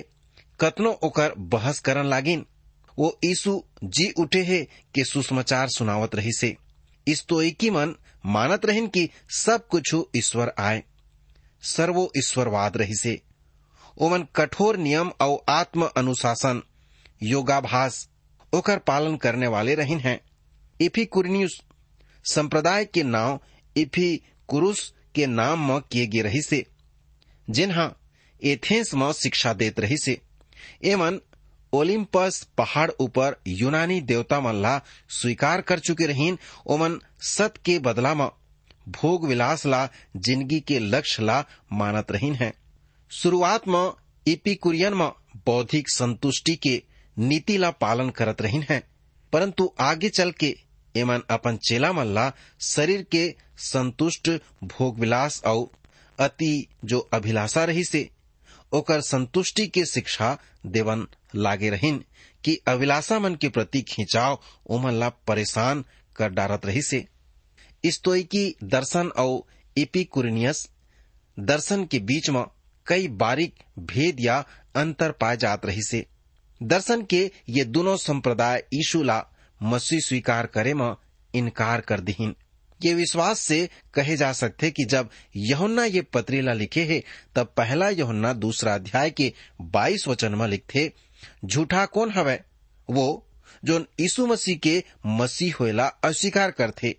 कतनो 0.60 0.92
ओकर 1.04 1.34
बहस 1.50 1.80
करन 1.80 2.06
लागिन। 2.06 2.46
वो 3.00 3.20
यीशु 3.24 3.64
जी 3.84 4.12
उठे 4.12 4.44
है 4.44 4.64
के 4.66 5.04
सुसमाचार 5.04 5.70
सुनावत 5.70 6.16
रही 6.16 6.32
से। 6.32 6.58
इस 7.08 7.26
तो 7.26 7.42
एक 7.42 7.58
ही 7.62 7.70
मन 7.70 7.96
मानत 8.26 8.66
रहिन 8.66 8.88
कि 8.88 9.10
सब 9.30 9.68
कुछ 9.68 9.96
ईश्वर 10.16 10.54
आए। 10.60 10.84
सर्वो 11.62 12.12
ईश्वरवाद 12.18 12.78
रही 12.78 12.96
से। 12.96 13.22
ओमन 13.98 14.24
कठोर 14.36 14.78
नियम 14.78 15.12
और 15.22 15.44
आत्म 15.50 15.90
अनुशासन 15.98 16.62
योगाभास 17.24 18.10
ओकर 18.54 18.78
पालन 18.78 19.18
करने 19.18 19.48
वाले 19.48 19.76
रहिन 19.76 20.00
हैं। 20.00 20.22
इफिकुरनियुस 20.82 21.62
संप्रदाय 22.26 22.86
के 22.86 23.04
नाव 23.04 23.42
इफिकुरुस 23.78 24.94
के 25.16 25.26
नाम 25.26 25.72
म 25.72 25.80
किए 25.80 26.08
गे 26.08 26.22
रही 26.22 26.42
से। 26.42 26.66
जिन्हा 27.50 27.96
एथेंस 28.44 28.94
में 28.94 29.12
शिक्षा 29.14 29.54
देत 29.54 29.80
रही 29.80 29.98
से। 29.98 30.22
एमन 30.84 31.20
ओलिम्पस 31.74 32.48
पहाड़ 32.58 32.90
ऊपर 33.00 33.36
यूनानी 33.48 34.00
देवता 34.02 34.40
मन 34.40 34.62
ला 34.62 34.78
स्वीकार 35.10 35.62
कर 35.62 35.80
चुके 35.80 36.06
रहीन 36.06 36.38
ओमन 36.68 37.00
सत 37.22 37.54
के 37.66 37.78
बदला 37.80 38.14
में 38.14 38.30
भोग 38.90 39.28
विलास 39.28 39.66
ला, 39.66 39.88
ज़िंदगी 40.18 40.60
के 40.60 40.80
लक्ष्य 40.80 41.24
ला 41.24 41.44
मानत 41.74 42.12
रहीन 42.12 42.36
है। 42.36 42.54
शुरुआत 43.12 43.68
में 43.68 43.92
इपिकुरियन 44.28 44.94
में 44.94 45.10
बौद्धिक 45.46 45.90
संतुष्टि 45.90 46.56
के 46.56 46.82
नीति 47.18 47.58
ला 47.58 47.72
पालन 47.72 48.10
करत 48.10 48.42
रहीन 48.42 48.66
है। 48.70 48.84
परंतु 49.34 49.72
आगे 49.80 50.10
चल 50.10 50.32
के 50.32 50.56
एमन 50.96 51.22
अपन 51.30 51.58
चेला 51.58 51.92
मन 51.94 52.14
ला 52.14 52.32
शरीर 52.60 53.02
के 53.12 53.36
संतुष्ट, 53.58 54.30
भोग 54.64 55.00
विलास 55.00 55.42
और 55.46 55.68
अति 56.20 56.68
जो 56.86 57.00
अभिलाषा 57.14 57.64
रही 57.64 57.84
से 57.84 58.10
ओकर 58.74 59.02
संतुष्टि 59.02 59.68
के 59.68 59.86
शिक्षा 59.86 60.38
देवन 60.66 61.08
लागे 61.36 61.70
रहिन 61.70 62.04
कि 62.44 62.60
अभिलाषा 62.68 63.20
मन 63.20 63.36
के 63.36 63.50
प्रति 63.50 63.82
खिंचाव 63.82 64.40
ओमन 64.70 64.94
ला 64.94 65.10
परेशान 65.10 65.86
कर 66.16 66.30
डारत 66.30 66.66
रही 66.66 66.82
से 66.82 67.06
स्तोइकी 67.86 68.56
दर्शन 68.64 69.08
और 69.08 69.44
इपिकुरिनियस 69.78 70.70
दर्शन 71.40 71.86
के 71.86 72.00
बीच 72.00 72.30
में 72.30 72.44
कई 72.88 73.08
बारीक 73.08 73.56
भेद 73.80 74.20
या 74.20 74.46
अंतर 74.76 75.12
पाए 75.12 75.38
जात 75.38 75.66
रही 75.66 75.84
से 75.84 76.06
दर्शन 76.64 77.02
के 77.02 77.32
ये 77.50 77.64
दोनों 77.64 77.98
संप्रदाय 77.98 78.64
यीशु 78.74 79.04
ला 79.04 79.24
मसीह 79.64 80.00
स्वीकार 80.00 80.46
करे 80.46 80.74
में 80.74 80.96
इनकार 81.34 81.82
कर 81.82 82.00
दीहिन। 82.00 82.36
ये 82.86 82.94
विश्वास 82.94 83.40
से 83.40 83.70
कहे 83.94 84.18
जा 84.18 84.34
सकते 84.34 84.72
कि 84.72 84.86
जब 84.86 85.10
यहुन्ना 85.36 85.86
ये 85.86 86.02
पत्रीला 86.02 86.54
लिखे 86.54 86.84
है, 86.84 87.04
तब 87.36 87.54
पहला 87.58 87.90
यहुन्ना 87.90 88.34
दूसरा 88.34 88.76
अध्याय 88.76 89.12
के 89.12 89.34
22 89.62 90.08
वचन 90.08 90.36
में 90.36 90.48
लिखते, 90.48 90.94
झूठा 91.46 91.86
कौन 91.86 92.12
हवे? 92.12 92.40
वो, 92.90 93.28
जो 93.66 93.80
यीशु 93.80 94.28
मसीह 94.28 94.58
के 94.58 94.84
मसीह 95.06 95.56
होएला 95.60 95.88
अस्वीकार 95.88 96.52
करते 96.52 96.98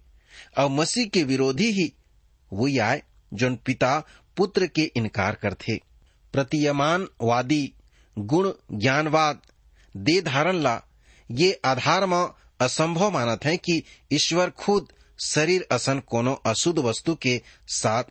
और 0.59 0.71
मसीह 0.71 1.07
के 1.07 1.25
विरोधी 1.25 1.71
ही 1.71 1.93
वो 2.53 2.81
आए 2.81 3.03
जो 3.35 3.57
पिता 3.57 4.05
पुत्र 4.37 4.67
के 4.67 4.83
इनकार 4.97 5.35
करते 5.35 5.81
प्रतियमानवादी 6.33 7.73
गुण 8.19 8.53
ज्ञानवाद, 8.73 9.43
दे 9.97 10.21
धारण 10.21 10.57
ला। 10.57 10.83
ये 11.31 11.61
आधार 11.65 12.07
में 12.07 12.29
असंभव 12.61 13.11
मानत 13.11 13.45
है 13.45 13.57
कि 13.57 13.83
ईश्वर 14.13 14.51
खुद 14.51 14.93
शरीर 15.21 15.67
असन 15.73 16.01
कोनो 16.07 16.33
अशुद्ध 16.47 16.79
वस्तु 16.79 17.15
के 17.23 17.41
साथ 17.69 18.05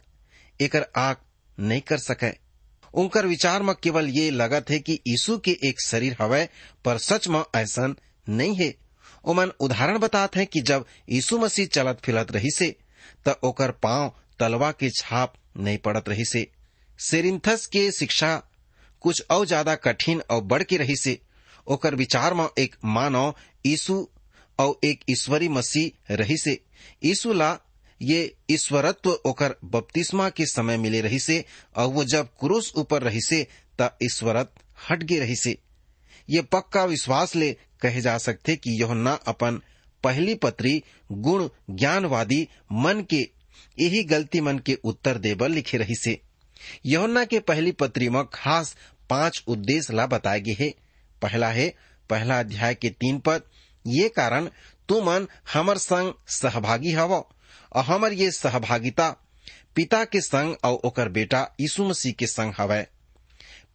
एकर 0.59 0.85
आग 0.97 1.17
नहीं 1.57 1.81
कर 1.81 1.97
सके। 1.97 2.31
उनकर 2.93 3.25
विचार 3.27 3.63
में 3.63 3.73
केवल 3.83 4.07
ये 4.09 4.29
लगत 4.31 4.69
है 4.69 4.79
कि 4.79 4.99
यीशु 5.07 5.37
के 5.37 5.51
एक 5.69 5.81
शरीर 5.81 6.15
हवे, 6.21 6.47
पर 6.85 6.97
सच 6.97 7.27
में 7.27 7.43
ऐसा 7.55 7.87
नहीं 7.87 8.55
है। 8.55 8.73
ओमन 9.25 9.51
उदाहरण 9.59 9.97
बताते 9.99 10.39
हैं 10.39 10.47
कि 10.53 10.61
जब 10.61 10.85
यीशु 11.09 11.37
मसीह 11.39 11.65
चलत 11.67 12.01
फिरत 12.05 12.31
रही 12.31 12.51
से 12.51 12.75
त 13.27 13.39
ओकर 13.43 13.71
पाँव 13.83 14.11
तलवा 14.39 14.71
के 14.71 14.89
छाप 14.89 15.33
नहीं 15.57 15.77
पड़त 15.77 16.09
रही 16.09 16.25
से 16.25 16.47
सेरिंथस 16.99 17.65
के 17.73 17.91
शिक्षा 17.91 18.35
कुछ 19.03 19.23
और 19.31 19.45
ज़्यादा 19.45 19.75
कठिन 19.75 20.21
और 20.31 20.41
बढ़ 20.43 20.63
के 20.63 20.77
रही 20.77 20.95
से 20.95 21.17
ओकर 21.67 21.95
विचार 21.95 22.33
में 22.33 22.47
एक 22.59 22.75
मानव 22.85 23.33
यीशु 23.65 24.05
और 24.59 24.79
एक 24.83 25.03
ईश्वरी 25.09 25.47
मसीह 25.47 26.13
रही 26.15 26.37
से 26.37 26.59
यीशु 27.03 27.33
ला 27.33 27.57
ये 28.01 28.35
ईश्वरत्व 28.51 29.09
ओकर 29.25 29.55
बपतिस्मा 29.65 30.29
के 30.29 30.45
समय 30.45 30.77
मिले 30.77 31.01
रही 31.01 31.19
से 31.19 31.45
और 31.75 31.87
वो 31.87 32.03
जब 32.03 32.27
क्रूस 32.39 32.73
ऊपर 32.75 33.01
रही 33.01 33.21
से 33.21 33.47
त 33.81 33.97
ईश्वरत 34.03 34.53
हट 34.89 35.03
गे 35.03 35.19
रही 35.19 35.35
से 35.35 35.57
ये 36.29 36.41
पक्का 36.41 36.85
विश्वास 36.85 37.35
ले 37.35 37.57
कहे 37.81 38.01
जा 38.01 38.17
सकते 38.17 38.55
कि 38.55 38.81
योहन्ना 38.81 39.13
अपन 39.13 39.61
पहली 40.03 40.35
पत्री 40.35 40.83
गुण 41.11 41.49
ज्ञानवादी 41.69 42.47
मन 42.71 43.05
के 43.09 43.29
यही 43.79 44.03
गलती 44.03 44.41
मन 44.41 44.59
के 44.59 44.77
उत्तर 44.83 45.17
देबर 45.17 45.49
लिखे 45.49 45.77
रही 45.77 45.95
से 45.95 46.21
योहन्ना 46.85 47.25
के 47.25 47.39
पहली 47.39 47.71
पत्री 47.71 48.09
में 48.09 48.23
खास 48.33 48.75
पाँच 49.09 49.43
उद्देश्य 49.47 49.93
ला 49.93 50.07
बताए 50.07 50.41
गए 50.41 50.55
है। 50.59 50.73
पहला 51.21 51.49
है, 51.49 51.75
पहला 52.09 52.39
अध्याय 52.39 52.75
के 52.75 52.89
तीन 52.89 53.19
पद 53.19 53.41
ये 53.87 54.09
कारण 54.09 54.49
तू 54.89 55.01
मन 55.01 55.27
हमर 55.53 55.77
संग 55.77 56.13
सहभागी 56.27 56.91
हव 56.91 57.13
और 57.73 57.83
हमर 57.83 58.13
ये 58.13 58.31
सहभागिता 58.31 59.15
पिता 59.75 60.05
के 60.05 60.21
संग 60.21 60.55
और 60.63 60.73
ओकर 60.73 61.09
बेटा 61.09 61.51
यीशु 61.59 61.83
मसीह 61.83 62.13
के 62.13 62.27
संग 62.27 62.53
हवै। 62.57 62.87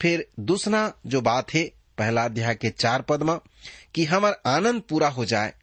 फिर 0.01 0.27
दूसरा 0.41 0.93
जो 1.07 1.21
बात 1.21 1.55
है, 1.55 1.73
पहला 1.99 2.25
अध्याय 2.25 2.55
के 2.55 2.71
चार 2.71 3.03
पद 3.03 3.23
में 3.23 3.39
कि 3.95 4.05
हमर 4.05 4.37
आनंद 4.47 4.83
पूरा 4.83 5.09
हो 5.09 5.25
जाए। 5.25 5.55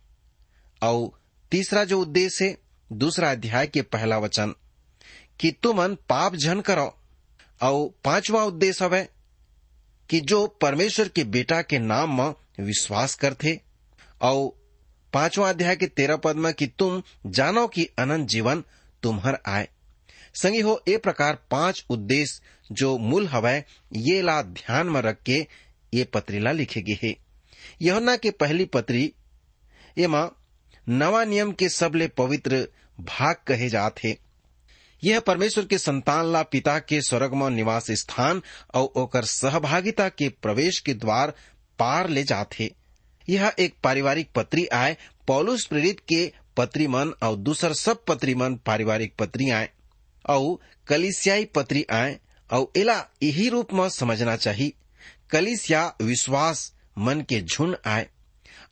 और 0.84 1.22
तीसरा 1.52 1.84
जो 1.84 2.02
उद्देश्य 2.02 2.46
है, 2.46 2.58
दूसरा 2.94 3.32
अध्याय 3.32 3.68
के 3.68 3.82
पहला 3.82 4.18
वचन, 4.18 4.54
कि 5.40 5.52
तुमन 5.52 5.96
पाप 5.96 6.36
जन 6.36 6.62
करो। 6.62 6.98
और 7.62 8.00
पांचवा 8.04 8.44
उद्देश्य 8.44 8.86
हवै, 8.86 9.10
कि 10.10 10.20
जो 10.20 10.48
परमेश्वर 10.48 11.08
के 11.08 11.24
बेटा 11.24 11.62
के 11.62 11.80
नाम 11.80 12.22
में 12.22 12.36
विश्वास 12.66 13.16
करते 13.16 13.62
और 14.22 14.62
पांचवा 15.14 15.50
अध्याय 15.50 15.76
के 15.76 15.88
तेरह 15.88 16.16
पद 16.16 16.36
में 16.36 16.54
कि 16.54 16.68
तुम 16.68 17.02
जानो 17.26 17.68
कि 17.68 17.86
अनंत 18.00 18.30
जीवन 18.30 18.64
तुम्हर 19.04 19.38
आए। 19.48 19.68
संगी 20.34 20.60
हो, 20.60 20.84
ए 20.88 20.98
प्रकार 20.98 21.40
पाँच 21.52 21.86
उद्देश्य 21.90 22.42
जो 22.72 22.98
मूल 22.98 23.28
हवै, 23.28 23.64
ये 23.94 24.22
ला 24.22 24.42
ध्यान 24.42 24.88
में 24.88 25.02
रख 25.02 25.22
के 25.24 25.48
ये 25.94 26.04
पत्रीला 26.04 26.52
लिखे 26.52 26.82
गए 26.82 26.98
है। 27.04 27.16
यहुन्ना 27.82 28.16
के 28.16 28.32
पहली 28.32 28.66
पत्री, 28.66 29.14
एमा 29.98 30.30
नवा 30.90 31.24
नियम 31.24 31.52
के 31.52 31.70
सबले 31.70 32.08
पवित्र 32.08 32.68
भाग 33.00 33.36
कहे 33.48 33.70
जाते 33.70 34.18
यह 35.04 35.20
परमेश्वर 35.20 35.66
के 35.66 35.78
संतान 35.78 36.32
ला 36.32 36.44
पिता 36.44 36.80
के 36.80 37.02
स्वर्ग 37.02 37.34
में 37.34 37.50
निवास 37.50 37.92
स्थान 37.92 38.42
और 38.74 38.84
ओकर 38.96 39.26
सहभागिता 39.26 40.10
के 40.10 40.30
प्रवेश 40.30 40.80
के 40.80 40.94
द्वार 40.94 41.34
पार 41.80 42.10
ले 42.10 42.24
जाते 42.24 42.76
यह 43.30 43.54
एक 43.60 43.76
पारिवारिक 43.84 44.30
पत्री 44.36 44.68
आए, 44.68 44.98
पौलुस 45.28 45.66
प्रेरित 45.66 46.00
के 46.00 46.34
पत्री 46.58 46.88
मन, 46.88 47.14
और 47.24 47.36
दूसर 47.36 47.74
सब 47.74 48.06
पत्री 48.06 48.36
मन 48.36 48.56
पारिवारिक 48.56 49.16
पत्री 49.16 49.50
आए। 49.50 49.70
और 50.30 50.58
कलिसियाई 50.88 51.46
पत्री 51.46 51.86
आए 51.92 52.20
और 52.52 52.72
इला 52.76 53.08
यही 53.24 53.50
रूप 53.50 53.74
में 53.74 53.90
समझना 53.90 54.36
चाहिए 54.36 54.74
कलिसिया 55.30 55.96
विश्वास 56.02 56.74
मन 56.98 57.22
के 57.22 57.42
झुंड 57.42 57.78
आए 57.86 58.08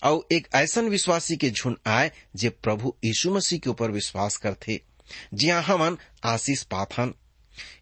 और 0.04 0.28
एक 0.32 0.48
ऐसा 0.56 0.82
विश्वासी 0.82 1.38
के 1.38 1.50
झुंड 1.52 1.78
आए, 1.88 2.12
जे 2.36 2.50
प्रभु 2.50 2.96
यीशु 3.06 3.34
मसीह 3.34 3.60
के 3.60 3.70
ऊपर 3.70 3.92
विश्वास 3.92 4.38
करते 4.38 4.82
जिया 5.34 5.60
हमन 5.60 5.98
आशीष 6.24 6.64
पाथन। 6.64 7.14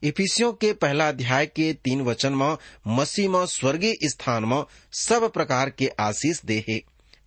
इफिसियों 0.03 0.53
के 0.53 0.73
पहला 0.73 1.09
अध्याय 1.09 1.45
के 1.45 1.73
तीन 1.73 2.01
वचन 2.01 2.33
में, 2.33 2.57
मसीह 2.87 3.29
में, 3.29 3.45
स्वर्गीय 3.45 3.95
स्थान 4.03 4.45
में, 4.45 4.63
सब 4.91 5.33
प्रकार 5.33 5.69
के 5.69 5.87
आशीष 5.99 6.41
दे 6.45 6.65
है। 6.69 6.81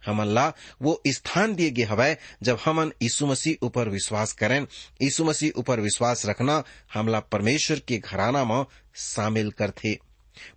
हमन 0.07 0.27
ला 0.27 0.53
वो 0.83 1.03
स्थान 1.09 1.55
दिए 1.55 1.71
गए 1.71 1.83
हवै 1.83 2.17
जब 2.43 2.59
हमन 2.65 2.93
यीशु 3.03 3.27
मसीह 3.27 3.67
ऊपर 3.67 3.89
विश्वास 3.89 4.33
करें। 4.33 4.67
यीशु 5.03 5.25
मसीह 5.25 5.59
ऊपर 5.59 5.81
विश्वास 5.81 6.27
रखना 6.27 6.65
हमला 6.95 7.21
परमेश्वर 7.21 7.79
के 7.79 7.99
घराना 7.99 8.45
में 8.45 8.65
शामिल 8.95 9.51
करथे। 9.51 9.95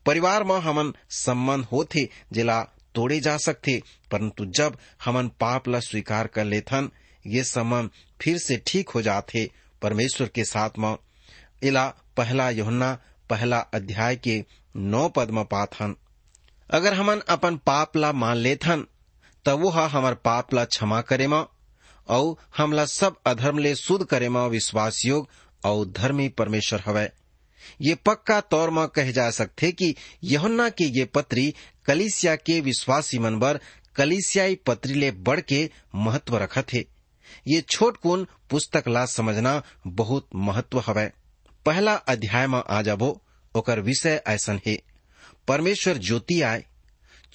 परिवार 0.05 0.43
में 0.43 0.55
हमन 0.55 0.93
संबंध 1.09 1.65
होथे, 1.65 2.09
जिला 2.33 2.61
तोड़े 2.95 3.19
जा 3.19 3.37
सकते 3.37 3.81
परंतु 4.11 4.45
जब 4.45 4.77
हमन 5.05 5.27
पाप 5.27 5.67
ला 5.67 5.79
स्वीकार 5.79 6.27
कर 6.27 6.45
लेथन, 6.45 6.89
ये 7.27 7.43
संबंध 7.43 7.89
फिर 8.21 8.37
से 8.37 8.61
ठीक 8.67 8.89
हो 8.89 9.01
जाते 9.01 9.51
परमेश्वर 9.81 10.27
के 10.27 10.43
साथ 10.43 10.69
में। 10.79 10.95
इला 11.63 11.87
पहला 12.17 12.49
योहन्ना, 12.49 12.93
पहला 13.29 13.59
अध्याय 13.73 14.15
के 14.15 14.43
नौ 14.75 15.07
पद 15.09 15.31
में 15.31 15.43
पाथन। 15.45 15.95
अगर 16.69 16.93
हमन 16.93 17.19
अपन 17.29 17.57
पाप 17.57 17.97
ला 17.97 18.11
मान 18.11 18.37
लेथन 18.37 18.85
तब 19.45 19.61
वो 19.61 19.69
हमर 19.69 20.13
पाप 20.13 20.53
ला 20.53 20.65
क्षमा 20.65 21.01
करे 21.01 21.27
मा 21.27 21.45
और 22.09 22.35
हमला 22.57 22.85
सब 22.85 23.15
अधर्म 23.25 23.57
ले 23.57 23.75
शुद्ध 23.75 24.05
करे 24.05 24.29
मा 24.29 24.45
विश्वास 24.45 25.05
योग 25.05 25.29
और 25.65 25.85
धर्मी 25.87 26.29
परमेश्वर 26.29 26.83
हवै। 26.85 27.09
ये 27.81 27.95
पक्का 27.95 28.39
तौर 28.41 28.69
में 28.69 28.87
कहे 28.87 29.11
जा 29.13 29.29
सकते 29.31 29.71
कि 29.71 29.95
यहुन्ना 30.23 30.69
के 30.69 30.85
ये 30.99 31.05
पत्री 31.05 31.53
कलिसिया 31.85 32.35
के 32.35 32.59
विश्वासी 32.61 33.19
मन 33.19 33.39
बर 33.39 33.59
कलिसियाई 33.95 34.55
पत्री 34.55 34.93
ले 34.93 35.11
बढ़ 35.11 35.39
के 35.41 35.69
महत्व 35.95 36.37
रखत 36.37 36.73
है 36.73 36.85
ये 37.47 37.61
छोट 37.61 37.97
कुन 37.97 38.27
पुस्तक 38.49 38.87
ला 38.87 39.05
समझना 39.05 39.61
बहुत 39.87 40.27
महत्व 40.35 40.79
हवै। 40.79 41.09
पहला 41.65 41.93
अध्याय 41.93 42.47
में 42.47 42.63
आ 42.69 42.81
जाबो, 42.81 43.21
ओकर 43.55 43.79
विषय 43.79 44.23
ऐसन 44.27 44.59
है। 44.67 44.81
परमेश्वर 45.47 45.97
ज्योति 45.97 46.41
आय 46.41 46.65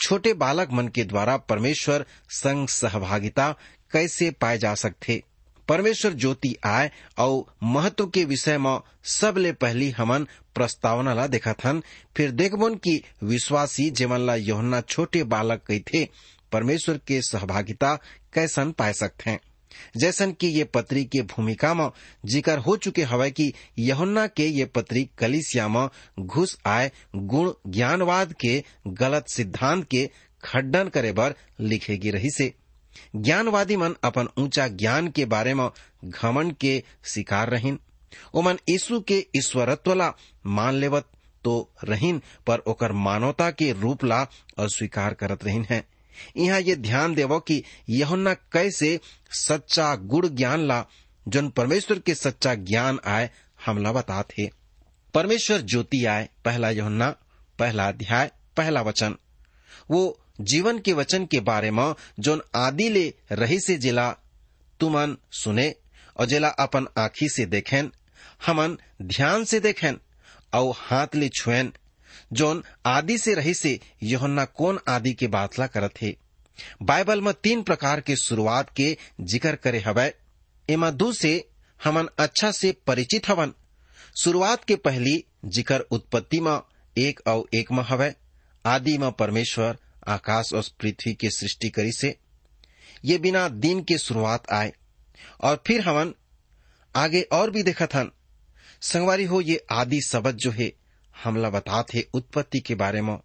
छोटे 0.03 0.35
बालक 0.35 0.69
मन 0.73 0.88
के 0.88 1.05
द्वारा 1.05 1.37
परमेश्वर 1.37 2.07
संग 2.31 2.69
सहभागिता 2.69 3.57
कैसे 3.93 4.31
पाए 4.31 4.59
जा 4.59 4.75
सकते? 4.75 5.23
परमेश्वर 5.69 6.12
ज्योति 6.12 6.57
आय 6.64 6.91
और 7.19 7.55
महत्व 7.62 8.07
के 8.07 8.25
विषय 8.25 8.59
में 8.59 8.81
सबले 9.05 9.53
पहली 9.53 9.91
हमन 9.91 10.25
प्रस्तावना 10.55 11.14
ला 11.14 11.27
देखत 11.27 11.57
हन। 11.64 11.83
फिर 12.17 12.31
देखबोन 12.31 12.75
की 12.75 13.05
विश्वासी 13.25 13.91
जेमन 13.91 14.21
ला 14.21 14.35
योहन्ना 14.35 14.81
छोटे 14.81 15.25
बालक 15.25 15.62
कही 15.62 15.81
थे 15.81 16.09
परमेश्वर 16.53 16.99
के 16.99 17.23
सहभागिता 17.23 17.99
कैसन 18.33 18.73
पाए 18.73 18.93
सकते 18.93 19.31
हैं 19.31 19.41
जैसन 19.96 20.33
कि 20.33 20.46
ये 20.46 20.64
पत्री 20.64 21.04
के 21.04 21.22
भूमिका 21.22 21.72
में 21.74 21.88
ज़िक्र 22.26 22.59
हो 22.59 22.76
चुके 22.76 23.02
हवे 23.02 23.31
कि 23.31 23.52
यहुन्ना 23.78 24.26
के 24.26 24.46
ये 24.46 24.64
पत्री 24.64 25.09
कलिसिया 25.18 25.68
में 25.68 25.88
घुस 26.20 26.57
आए 26.66 26.90
गुण 27.16 27.52
ज्ञानवाद 27.66 28.33
के 28.33 28.62
गलत 28.87 29.28
सिद्धांत 29.28 29.85
के 29.85 30.09
खंडन 30.44 30.88
करे 30.88 31.12
बर 31.12 31.35
लिखेगी 31.61 32.11
रही 32.11 32.31
से 32.31 32.52
ज्ञानवादी 33.16 33.76
मन 33.76 33.94
अपन 34.04 34.28
ऊँचा 34.38 34.66
ज्ञान 34.68 35.09
के 35.09 35.24
बारे 35.24 35.54
में 35.54 35.68
घमंड 36.04 36.54
के 36.54 36.83
शिकार 37.04 37.50
रहीन। 37.50 37.78
ओमन 38.35 38.59
यीशु 38.68 39.00
के 39.00 39.18
ईश्वरत्व 39.37 39.94
ला 39.94 40.12
मान 40.46 40.74
लेवत 40.74 41.09
तो 41.44 41.70
रहीन, 41.85 42.20
पर 42.46 42.59
ओकर 42.59 42.92
मानवता 42.92 43.50
के 43.50 43.70
रूप 43.72 44.04
ला 44.04 44.20
अस्वीकार 44.59 45.14
करत 45.14 45.44
रहीन 45.44 45.66
है। 45.70 45.85
यहाँ 46.37 46.61
ये 46.61 46.76
ध्यान 46.76 47.14
देवो 47.14 47.38
कि 47.40 47.62
यहुन्ना 47.88 48.35
कैसे 48.35 49.00
सच्चा 49.31 49.96
गुड़ 49.96 50.26
ज्ञान 50.26 50.61
ला, 50.61 50.87
जन 51.28 51.48
परमेश्वर 51.48 51.98
के 51.98 52.14
सच्चा 52.14 52.54
ज्ञान 52.54 53.00
आए, 53.04 53.31
हमला 53.66 53.92
बता 53.92 54.22
थे 54.22 54.50
परमेश्वर 55.14 55.61
ज्योति 55.61 56.04
आए, 56.04 56.28
पहला 56.44 56.70
यहुन्ना, 56.70 57.11
पहला 57.59 57.88
अध्याय, 57.88 58.31
पहला 58.57 58.83
वचन। 58.83 59.16
वो 59.90 60.20
जीवन 60.40 60.78
के 60.78 60.92
वचन 60.92 61.26
के 61.26 61.40
बारे 61.40 61.70
में 61.70 61.94
जोन 62.20 62.42
आदि 62.54 62.88
ले 62.88 63.14
रही 63.33 63.61
से 63.61 63.76
जिला, 63.78 64.11
तुमन 64.81 65.16
सुने, 65.33 65.74
और 66.16 66.26
जिला 66.26 66.48
अपन 66.48 66.87
आखी 66.98 67.28
से 67.28 67.46
देखेन 67.46 67.92
हमन 68.46 68.78
ध्यान 69.02 69.44
से 69.44 69.61
देखेन 69.61 70.00
और 70.54 70.74
हाथ 70.76 71.07
ले 71.14 71.28
छुएन 71.28 71.72
जोन 72.33 72.62
आदि 72.87 73.19
से 73.19 73.35
रही 73.35 73.55
से 73.55 73.79
यहोन्ना 74.03 74.45
कौन 74.45 74.79
आदि 74.88 75.12
के 75.12 75.27
बातला 75.27 75.67
करत 75.67 75.95
थे 76.03 76.17
बाइबल 76.83 77.21
में 77.21 77.33
तीन 77.35 77.62
प्रकार 77.62 78.01
के 78.01 78.17
शुरुआत 78.17 78.71
के 78.77 78.97
ज़िक्र 79.21 79.57
करे 79.57 79.79
हवै। 79.79 80.12
एमा 80.69 80.91
दू 80.91 81.12
से 81.12 81.33
हमन 81.81 82.09
अच्छा 82.19 82.51
से 82.51 82.73
परिचित 82.87 83.29
हवन। 83.29 83.53
शुरुआत 84.23 84.64
के 84.64 84.77
पहली 84.77 85.25
ज़िक्र 85.47 85.81
उत्पत्ति 85.91 86.41
में 86.41 86.59
एक 86.97 87.21
और 87.27 87.45
एक 87.55 87.73
में 87.73 87.83
हवै। 87.83 88.14
आदि 88.64 88.97
में 88.99 89.11
परमेश्वर, 89.12 89.77
आकाश 90.09 90.53
और 90.55 90.64
पृथ्वी 90.81 91.14
के 91.14 91.31
सृष्टि 91.31 91.69
करी 91.69 91.93
से। 91.93 92.17
ये 93.05 93.19
बिना 93.19 93.49
दिन 93.49 93.83
के 93.83 93.99
शुरुआत 93.99 94.51
आए। 94.53 94.73
और 95.41 95.62
फिर 95.67 95.81
हमन 95.81 96.14
आगे 96.95 97.21
और 97.33 97.51
भी 97.51 97.62
देखत 97.62 97.95
हन। 97.95 98.11
संगवारी 98.83 99.25
हो 99.25 99.41
ये 99.41 99.64
आदि 99.71 100.01
शब्द 100.01 100.37
जो 100.37 100.51
है 100.51 100.73
हमला 101.24 101.50
बता 101.50 101.83
थे 101.83 102.02
उत्पत्ति 102.14 102.61
के 102.61 102.74
बारे 102.74 103.00
में। 103.02 103.16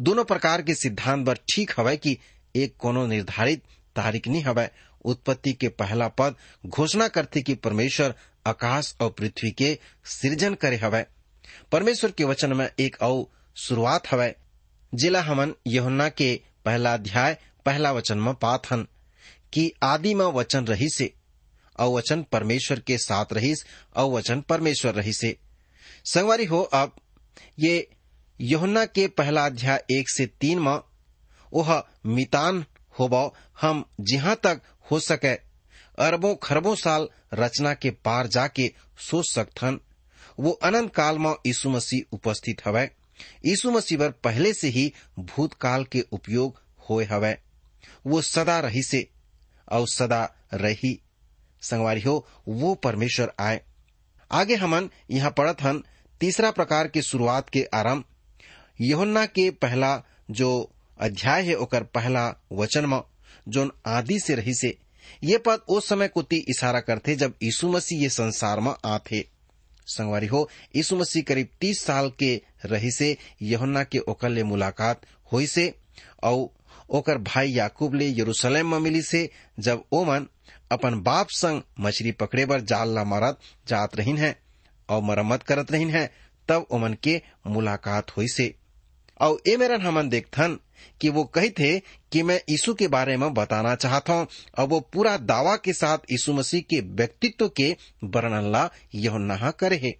दोनों 0.00 0.24
प्रकार 0.24 0.62
के 0.62 0.74
सिद्धांत 0.74 1.26
बर 1.26 1.38
ठीक 1.52 1.72
हवै 1.78 1.96
कि 1.96 2.16
एक 2.54 2.76
कोनो 2.76 3.06
निर्धारित 3.06 3.62
तारीख 3.96 4.28
नहीं 4.28 4.42
हवै। 4.42 4.68
उत्पत्ति 5.04 5.52
के 5.52 5.68
पहला 5.68 6.08
पद 6.08 6.34
घोषणा 6.66 7.08
करते 7.08 7.42
कि 7.42 7.54
परमेश्वर 7.54 8.14
आकाश 8.46 8.94
और 9.00 9.10
पृथ्वी 9.10 9.50
के 9.50 9.78
सृजन 10.04 10.54
करे 10.54 10.76
हवै। 10.76 11.04
परमेश्वर 11.72 12.10
के 12.10 12.24
वचन 12.24 12.52
में 12.52 12.68
एक 12.80 12.96
और 13.02 13.24
शुरुआत 13.56 14.12
हवै, 14.12 14.34
जिला 14.94 15.20
हमन 15.22 15.54
यहुन्ना 15.66 16.08
के 16.08 16.40
पहला 16.64 16.94
अध्याय, 16.94 17.36
पहला 17.66 17.92
वचन 17.92 18.18
में 18.18 18.34
पात 18.34 18.70
हन 18.70 18.86
कि 19.52 19.70
आदि 19.82 20.14
में 20.14 20.24
वचन 20.26 20.64
रही 20.64 20.88
से 20.88 21.12
और 21.78 21.88
वचन 21.88 22.22
परमेश्वर 22.22 22.80
के 22.80 22.98
साथ 22.98 23.32
रहीस, 23.32 23.64
और 23.96 24.10
वचन 24.12 24.40
परमेश्वर 24.40 24.94
रही 24.94 25.12
से 25.12 25.36
संगवारी 26.04 26.44
हो, 26.44 26.62
अब 26.62 26.96
ये 27.60 27.90
यहुन्ना 28.40 28.84
के 28.84 29.08
पहला 29.08 29.46
अध्याय 29.46 29.84
एक 29.90 30.10
से 30.10 30.26
तीन 30.26 30.58
में 30.58 30.80
वह 31.54 31.84
मितान 32.06 32.64
होबो 32.98 33.34
हम 33.60 33.84
जहाँ 34.00 34.36
तक 34.36 34.62
हो 34.90 35.00
सके 35.00 35.34
अरबों 35.98 36.34
खरबों 36.36 36.74
साल 36.74 37.08
रचना 37.34 37.74
के 37.74 37.90
पार 37.90 38.26
जाके 38.26 38.72
सोच 38.98 39.32
सकथन। 39.32 39.80
वो 40.40 40.50
अनंत 40.50 40.94
काल 40.94 41.18
में 41.18 41.34
यीशु 41.46 41.70
मसीह 41.70 42.08
उपस्थित 42.12 42.62
हवै। 42.64 42.90
यीशु 43.46 43.70
मसीह 43.70 43.98
पर 43.98 44.10
पहले 44.10 44.54
से 44.54 44.68
ही 44.68 44.92
भूतकाल 45.18 45.84
के 45.84 46.00
उपयोग 46.12 46.62
होए 46.90 47.04
हवै। 47.04 47.38
वो 48.06 48.22
सदा 48.22 48.60
रही 48.60 48.82
से 48.82 49.10
और 49.68 49.88
सदा 49.88 50.34
रही। 50.54 51.02
संगवारी 51.62 52.00
हो, 52.00 52.28
वो 52.48 52.74
परमेश्वर 52.74 53.32
आए। 53.40 53.60
आगे 54.30 54.54
हमन 54.54 54.88
यहाँ 55.10 55.30
पढ़त 55.30 55.62
हन 55.62 55.82
तीसरा 56.20 56.50
प्रकार 56.50 56.88
के 56.88 57.02
शुरुआत 57.02 57.48
के 57.48 57.62
आरंभ। 57.74 58.04
यहुन्ना 58.80 59.24
के 59.26 59.50
पहला 59.50 60.02
जो 60.30 60.50
अध्याय 60.98 61.42
है 61.42 61.54
ओकर 61.54 61.82
पहला 61.84 62.26
वचन 62.52 62.86
में, 62.86 63.00
जोन 63.48 63.70
आदि 63.86 64.18
से 64.20 64.34
रही 64.34 64.54
से 64.54 64.76
ये 65.24 65.38
पद 65.38 65.64
उस 65.68 65.88
समय 65.88 66.08
कुती 66.08 66.36
इशारा 66.48 66.80
करते 66.80 67.14
जब 67.16 67.34
यीशु 67.42 67.68
मसीह 67.68 68.02
ये 68.02 68.08
संसार 68.08 68.60
में 68.60 68.72
आथे। 68.84 69.20
संगवारी 69.86 70.26
हो, 70.26 70.48
यीशु 70.76 70.96
मसीह 70.96 71.22
करीब 71.22 71.48
तीस 71.60 71.80
साल 71.80 72.10
के 72.18 72.34
रही 72.64 72.90
से 72.90 73.16
यहुन्ना 73.42 73.82
के 73.84 73.98
ओकर 73.98 74.28
ले 74.28 74.42
मुलाकात 74.44 75.00
हुई 75.32 75.46
से 75.46 75.72
और 76.22 76.48
ओकर 76.90 77.18
भाई 77.18 77.50
याकूब 77.50 77.94
ले 77.94 78.08
यरूशलेम 78.10 78.70
में 78.70 78.78
मिली 78.78 79.02
से 79.02 79.28
जब 79.58 79.84
ओमन 79.92 80.26
अपन 80.70 81.00
बाप 81.02 81.28
संग 81.30 81.62
मछली 81.80 82.12
पकड़े 82.12 82.44
बर 82.46 82.60
जाल 82.60 82.94
ला 82.94 83.04
मारत 83.04 83.38
जात 83.68 83.96
रहीन 83.96 84.18
है, 84.18 84.36
और 84.88 85.02
मरम्मत 85.02 85.42
करत 85.42 85.72
रहीन 85.72 85.90
है, 85.90 86.10
तब 86.48 86.66
ओमन 86.70 86.94
के 87.02 87.20
मुलाकात 87.46 88.16
हुई 88.16 88.26
से। 88.28 88.54
और 89.20 89.40
ए 89.48 89.56
मेरन 89.56 89.80
हमन 89.80 90.08
देखथन 90.08 90.58
कि 91.00 91.08
वो 91.08 91.24
कही 91.24 91.50
थे 91.50 91.78
कि 92.12 92.22
मैं 92.22 92.40
यीशु 92.50 92.74
के 92.74 92.88
बारे 92.88 93.16
में 93.16 93.32
बताना 93.34 93.74
चाहता 93.74 94.12
हूँ 94.12 94.26
और 94.58 94.66
वो 94.68 94.80
पूरा 94.92 95.16
दावा 95.16 95.56
के 95.56 95.72
साथ 95.72 95.98
यीशु 96.12 96.32
मसीह 96.32 96.60
के 96.60 96.80
व्यक्तित्व 96.80 97.48
के 97.48 97.70
वर्णन 98.04 98.50
ला 98.52 98.68
यह 98.94 99.18
नहा 99.18 99.50
करे 99.50 99.76
है। 99.76 99.92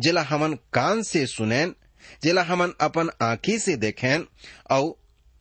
जिला 0.00 0.22
हमन 0.22 0.54
कान 0.72 1.02
से 1.02 1.26
सुनैन, 1.26 1.74
जिला 2.22 2.42
हमन 2.42 2.72
अपन 2.80 3.10
आंखी 3.22 3.58
से 3.58 3.76
देखें 3.76 4.18
और 4.70 4.94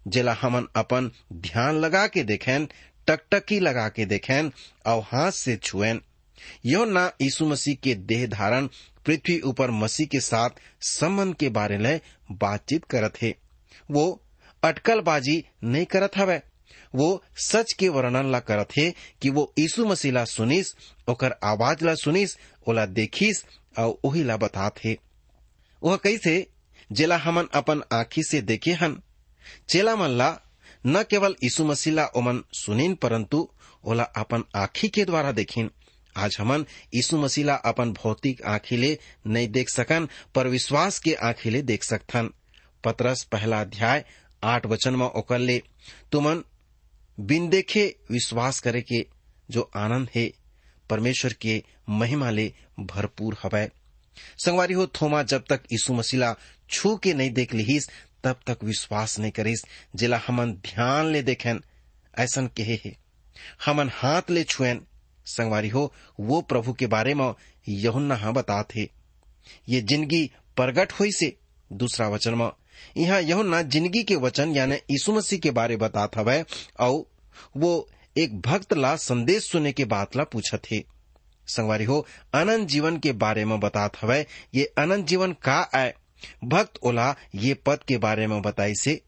जिला 0.07 0.33
हमन 0.41 0.67
अपन 0.75 1.11
ध्यान 1.33 1.75
लगा 1.75 2.05
के 2.07 2.23
देखें 2.23 2.67
टकटकी 3.07 3.59
लगा 3.59 3.89
के 3.89 4.05
देखें, 4.05 4.49
और 4.85 5.01
हाथ 5.01 5.31
से 5.31 5.55
छुएन 5.55 6.01
यो 6.65 6.85
ना 6.85 7.11
यीशु 7.21 7.45
मसीह 7.45 7.75
के 7.75 7.95
देह 7.95 8.27
धारण, 8.27 8.67
पृथ्वी 9.05 9.39
ऊपर 9.39 9.71
मसीह 9.71 10.07
के 10.07 10.19
साथ 10.19 10.49
संबंध 10.81 11.35
के 11.35 11.49
बारे 11.49 11.77
में 11.77 11.99
बातचीत 12.31 12.85
करत 12.85 13.13
है। 13.21 13.35
वो 13.91 14.23
अटकलबाजी 14.63 15.45
नहीं 15.63 15.85
करत 15.85 16.11
हवे। 16.17 16.41
वो 16.95 17.23
सच 17.35 17.73
के 17.73 17.89
वर्णन 17.89 18.31
ला 18.31 18.39
करत 18.39 18.67
है 18.79 18.93
कि 19.21 19.29
वो 19.29 19.53
यीशु 19.59 19.85
मसीह 19.85 20.11
ला 20.11 20.25
सुनिस, 20.25 20.75
ओकर 21.07 21.35
आवाज़ 21.43 21.85
ला 21.85 21.95
सुनिस, 21.95 22.37
ओला 22.67 22.85
देखिस, 22.85 23.45
और 23.79 23.99
ओही 24.03 24.23
ला 24.23 24.37
बतात 24.37 24.85
है। 24.85 24.97
वह 25.83 25.95
कैसे 25.95 26.47
जेला 26.91 27.17
हमन 27.17 27.43
अपन 27.53 27.81
आँखी 27.91 28.23
से 28.23 28.41
देखे 28.41 28.71
हन। 28.71 29.01
चेला 29.69 29.95
मन 29.95 30.07
ला 30.07 30.41
न 30.87 31.03
केवल 31.03 31.35
यीशु 31.43 31.65
मसीला 31.65 32.05
ओमन 32.05 32.43
सुनिन, 32.53 32.95
परंतु 32.95 33.47
ओला 33.83 34.03
अपन 34.03 34.43
आँखी 34.55 34.87
के 34.87 35.05
द्वारा 35.05 35.31
देखिन। 35.31 35.69
आज 36.17 36.37
हमन 36.39 36.65
यीशु 36.95 37.17
मसीला 37.17 37.55
अपन 37.55 37.91
भौतिक 37.93 38.41
आँखी 38.41 38.77
ले 38.77 38.97
नहीं 39.27 39.47
देख 39.47 39.69
सकन, 39.69 40.07
पर 40.35 40.47
विश्वास 40.47 40.99
के 40.99 41.13
आँखी 41.13 41.49
ले 41.49 41.61
देख 41.61 41.83
सकथन। 41.83 42.29
पतरस 42.83 43.23
पहला 43.23 43.61
अध्याय, 43.61 44.05
आठ 44.43 44.65
वचन 44.65 44.95
में 44.95 45.05
ओकर 45.05 45.39
ले, 45.39 45.63
तुमन 46.11 46.43
बिन 47.19 47.49
देखे 47.49 47.95
विश्वास 48.11 48.59
करे 48.59 48.81
के 48.81 49.05
जो 49.51 49.69
आनंद 49.75 50.09
है, 50.15 50.31
परमेश्वर 50.89 51.33
के 51.33 51.63
महिमा 51.89 52.29
ले 52.29 52.53
भरपूर 52.79 53.37
हवै। 53.43 53.69
संगवारी 54.37 54.73
हो, 54.73 54.87
थोमा, 54.87 55.23
जब 55.23 55.43
तक 55.49 55.63
यीशु 55.71 55.93
मसीला 55.93 56.35
छू 56.69 56.95
के 56.95 57.13
नहीं 57.13 57.31
देख 57.31 57.53
लिहिस 57.53 57.89
तब 58.23 58.39
तक 58.47 58.63
विश्वास 58.63 59.19
नहीं 59.19 59.31
करिस। 59.31 59.63
जिला 59.95 60.21
हमन 60.27 60.51
ध्यान 60.65 61.05
ले 61.05 61.21
देखेन, 61.21 61.61
ऐसन 62.17 62.47
कहे 62.47 62.79
है। 62.85 62.95
हमन 63.65 63.89
हाथ 63.93 64.29
ले 64.29 64.43
छुएन। 64.43 64.85
संगवारी 65.25 65.69
हो, 65.69 65.93
वो 66.19 66.41
प्रभु 66.41 66.73
के 66.73 66.87
बारे 66.87 67.13
में 67.13 67.33
यहुन्ना 67.69 68.15
हाँ 68.15 68.33
बतात 68.33 68.75
है। 68.75 68.87
ये 69.69 69.81
ज़िंदगी 69.81 70.25
प्रगट 70.55 70.91
हुई 70.91 71.11
से, 71.11 71.35
दूसरा 71.73 72.07
वचन 72.09 72.33
में 72.33 72.49
यहाँ 72.97 73.21
यहुन्ना 73.21 73.61
ज़िंदगी 73.61 74.03
के 74.03 74.15
वचन 74.15 74.55
यानी 74.55 74.75
यीशु 74.75 75.13
मसीह 75.13 75.39
के 75.39 75.51
बारे 75.51 75.75
बातात 75.77 76.17
हवै 76.17 76.43
और 76.79 77.03
वो 77.57 77.89
एक 78.17 78.39
भक्त 78.41 78.73
ला 78.73 78.95
संदेश 78.95 79.49
सुने 79.51 79.71
के 79.71 79.85
बात 79.85 80.15
ला 80.15 80.23
पूछत 80.23 80.61
थे 80.71 80.83
संगवारी 81.47 81.85
हो, 81.85 82.05
अनंत 82.33 82.67
जीवन 82.67 82.97
के 82.97 83.11
बारे 83.13 83.45
में 83.45 83.59
बतात 83.59 83.97
हवै, 84.01 84.25
ये 84.55 84.63
अनंत 84.77 85.05
जीवन 85.05 85.33
का 85.33 85.59
आय 85.75 85.93
भक्त 86.43 86.79
ओला 86.83 87.15
ये 87.35 87.53
पद 87.65 87.83
के 87.87 87.97
बारे 87.97 88.27
में 88.27 88.41
बताई 88.41 88.75
से, 88.75 89.01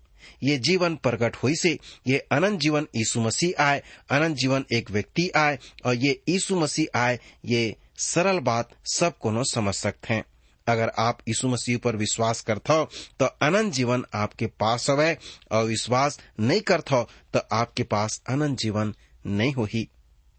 ये 0.43 0.57
जीवन 0.57 0.95
प्रकट 0.95 1.35
हुई 1.35 1.55
से, 1.55 1.77
ये 2.07 2.17
अनंत 2.31 2.59
जीवन 2.59 2.87
यीशु 2.95 3.21
मसीह 3.21 3.63
आए, 3.63 3.81
अनंत 4.11 4.37
जीवन 4.37 4.65
एक 4.73 4.91
व्यक्ति 4.91 5.29
आए, 5.35 5.59
और 5.85 5.95
ये 5.95 6.21
यीशु 6.29 6.59
मसीह 6.59 6.99
आए, 6.99 7.19
ये 7.45 7.75
सरल 7.97 8.39
बात 8.39 8.69
सब 8.93 9.17
कोनो 9.17 9.43
समझ 9.43 9.73
सकते 9.75 10.13
हैं। 10.13 10.23
अगर 10.67 10.91
आप 10.99 11.19
यीशु 11.27 11.47
मसीह 11.47 11.77
पर 11.77 11.95
विश्वास 11.95 12.41
करते 12.41 12.73
हो 12.73 12.89
तो 13.19 13.25
अनंत 13.25 13.73
जीवन 13.73 14.03
आपके 14.13 14.47
पास 14.59 14.89
हवे 14.89 15.17
और 15.51 15.63
विश्वास 15.65 16.19
नहीं 16.39 16.61
करते 16.61 16.95
हो 16.95 17.07
तो 17.33 17.39
आपके 17.51 17.83
पास 17.83 18.21
अनंत 18.29 18.57
जीवन 18.59 18.93
नहीं 19.25 19.53
होही। 19.53 19.87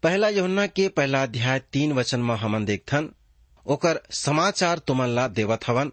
पहला 0.03 0.29
यहुन्ना 0.29 0.65
के 0.67 0.87
पहला 0.89 1.23
अध्याय 1.23 1.59
तीन 1.73 1.93
वचन 1.93 2.19
में 2.19 2.35
हमन 2.35 2.65
देखथन, 2.65 3.09
ओकर 3.65 3.99
समाचार 4.11 4.79
तुमन 4.79 5.07
ला 5.07 5.27
देवत 5.29 5.67
हवन। 5.67 5.91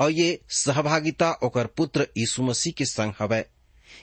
और 0.00 0.10
ये 0.10 0.38
सहभागिता 0.48 1.30
ओकर 1.42 1.66
पुत्र 1.66 2.06
यीशु 2.18 2.42
मसीह 2.42 2.72
के 2.72 2.84
संग 2.84 3.12
हवै। 3.20 3.44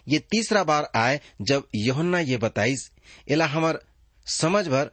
ये 0.07 0.19
तीसरा 0.31 0.63
बार 0.63 0.89
आए 0.95 1.19
जब 1.41 1.67
यहुन्ना 1.75 2.19
ये 2.19 2.37
बताइस, 2.37 2.89
एला 3.29 3.45
हमर 3.45 3.79
समझ 4.27 4.67
भर 4.67 4.91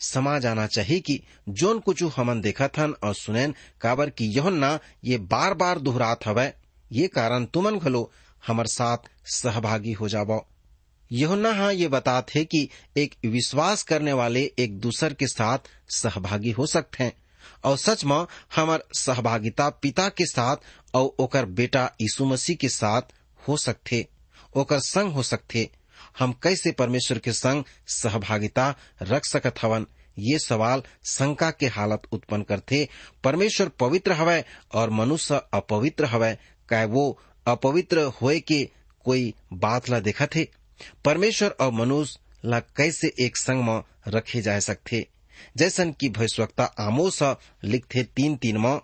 समा 0.00 0.38
जाना 0.38 0.66
चाहिए 0.66 1.00
कि 1.00 1.20
जोन 1.48 1.78
कुछ 1.78 2.02
हमन 2.16 2.40
देखा 2.40 2.68
थन 2.68 2.94
और 3.02 3.14
सुनैन 3.14 3.54
काबर 3.80 4.10
की 4.10 4.26
यहुन्ना 4.26 4.78
ये 5.04 5.18
बार 5.26 5.54
बार 5.54 5.78
दोहरात 5.78 6.26
हवै। 6.26 6.52
ये 6.90 7.06
कारण 7.08 7.44
तुमन 7.44 7.78
घलो 7.78 8.10
हमर 8.46 8.66
साथ 8.66 9.08
सहभागी 9.34 9.92
हो 9.92 10.08
जाबो 10.08 10.44
यहुन्ना 11.10 11.52
हाँ 11.52 11.72
ये 11.72 11.88
बताते 11.88 12.44
कि 12.44 12.68
एक 12.96 13.14
विश्वास 13.24 13.82
करने 13.82 14.12
वाले 14.12 14.42
एक 14.58 14.78
दूसर 14.80 15.14
के 15.14 15.26
साथ 15.26 15.68
सहभागी 15.88 16.50
हो 16.50 16.66
सकते 16.66 17.04
हैं 17.04 17.12
और 17.64 17.76
सच 17.76 18.04
में, 18.04 18.26
हमार 18.56 18.84
सहभागिता 18.98 19.68
पिता 19.82 20.08
के 20.08 20.26
साथ 20.26 20.56
और 20.94 21.14
ओकर 21.18 21.46
बेटा 21.60 21.84
यीशु 22.00 22.24
मसीह 22.24 22.56
के 22.56 22.68
साथ 22.68 23.02
हो 23.48 23.56
सकते 23.56 24.06
ओकर 24.56 24.78
संग 24.78 25.12
हो 25.12 25.22
सकते 25.22 25.70
हम 26.18 26.32
कैसे 26.42 26.72
परमेश्वर 26.72 27.18
के 27.18 27.32
संग 27.32 27.64
सहभागिता 27.88 28.74
रख 29.02 29.24
सकत 29.24 29.62
हवन? 29.62 29.86
ये 30.18 30.38
सवाल 30.38 30.82
शंका 31.04 31.50
के 31.50 31.66
हालत 31.66 32.02
उत्पन्न 32.12 32.42
करते 32.42 32.88
परमेश्वर 33.24 33.68
पवित्र 33.68 34.12
हवै 34.12 34.44
और 34.74 34.90
मनुष्य 34.90 35.40
अपवित्र 35.54 36.04
हवै 36.04 36.34
काय 36.68 36.86
वो 36.86 37.18
अपवित्र 37.46 38.02
होए 38.22 38.40
के 38.40 38.62
कोई 39.04 39.34
बात 39.52 39.88
ला 39.90 40.00
देखा 40.00 40.26
थे 40.26 40.44
परमेश्वर 41.04 41.50
और 41.60 41.72
मनुष्य 41.72 42.20
ला 42.44 42.60
कैसे 42.60 43.12
एक 43.20 43.36
संग 43.36 43.64
में 43.64 43.82
रखे 44.08 44.42
जा 44.42 44.58
सकते 44.60 45.06
जैसन 45.56 45.92
की 45.92 46.08
भविष्यवक्ता 46.08 46.64
आमोस 46.64 47.22
लिखते 47.64 48.02
तीन 48.02 48.36
तीन 48.36 48.56
में, 48.56 48.80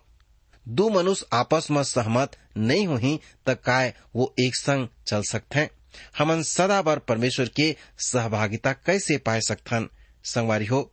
दो 0.69 0.89
मनुष्य 0.89 1.27
आपस 1.33 1.71
में 1.71 1.83
सहमत 1.83 2.37
नहीं 2.57 2.87
हुई 2.87 3.21
त 3.47 3.51
काय 3.51 3.95
वो 4.17 4.35
एक 4.41 4.57
संग 4.57 4.89
चल 5.07 5.23
सकते 5.23 5.71
हमन 6.19 6.43
सदा 6.43 6.83
बार 6.83 6.99
परमेश्वर 6.99 7.49
के 7.49 7.77
सहभागिता 7.99 8.73
कैसे 8.73 9.19
पाए 9.19 9.41
सकथन? 9.41 9.89
संगवारी 10.25 10.67
हो, 10.67 10.93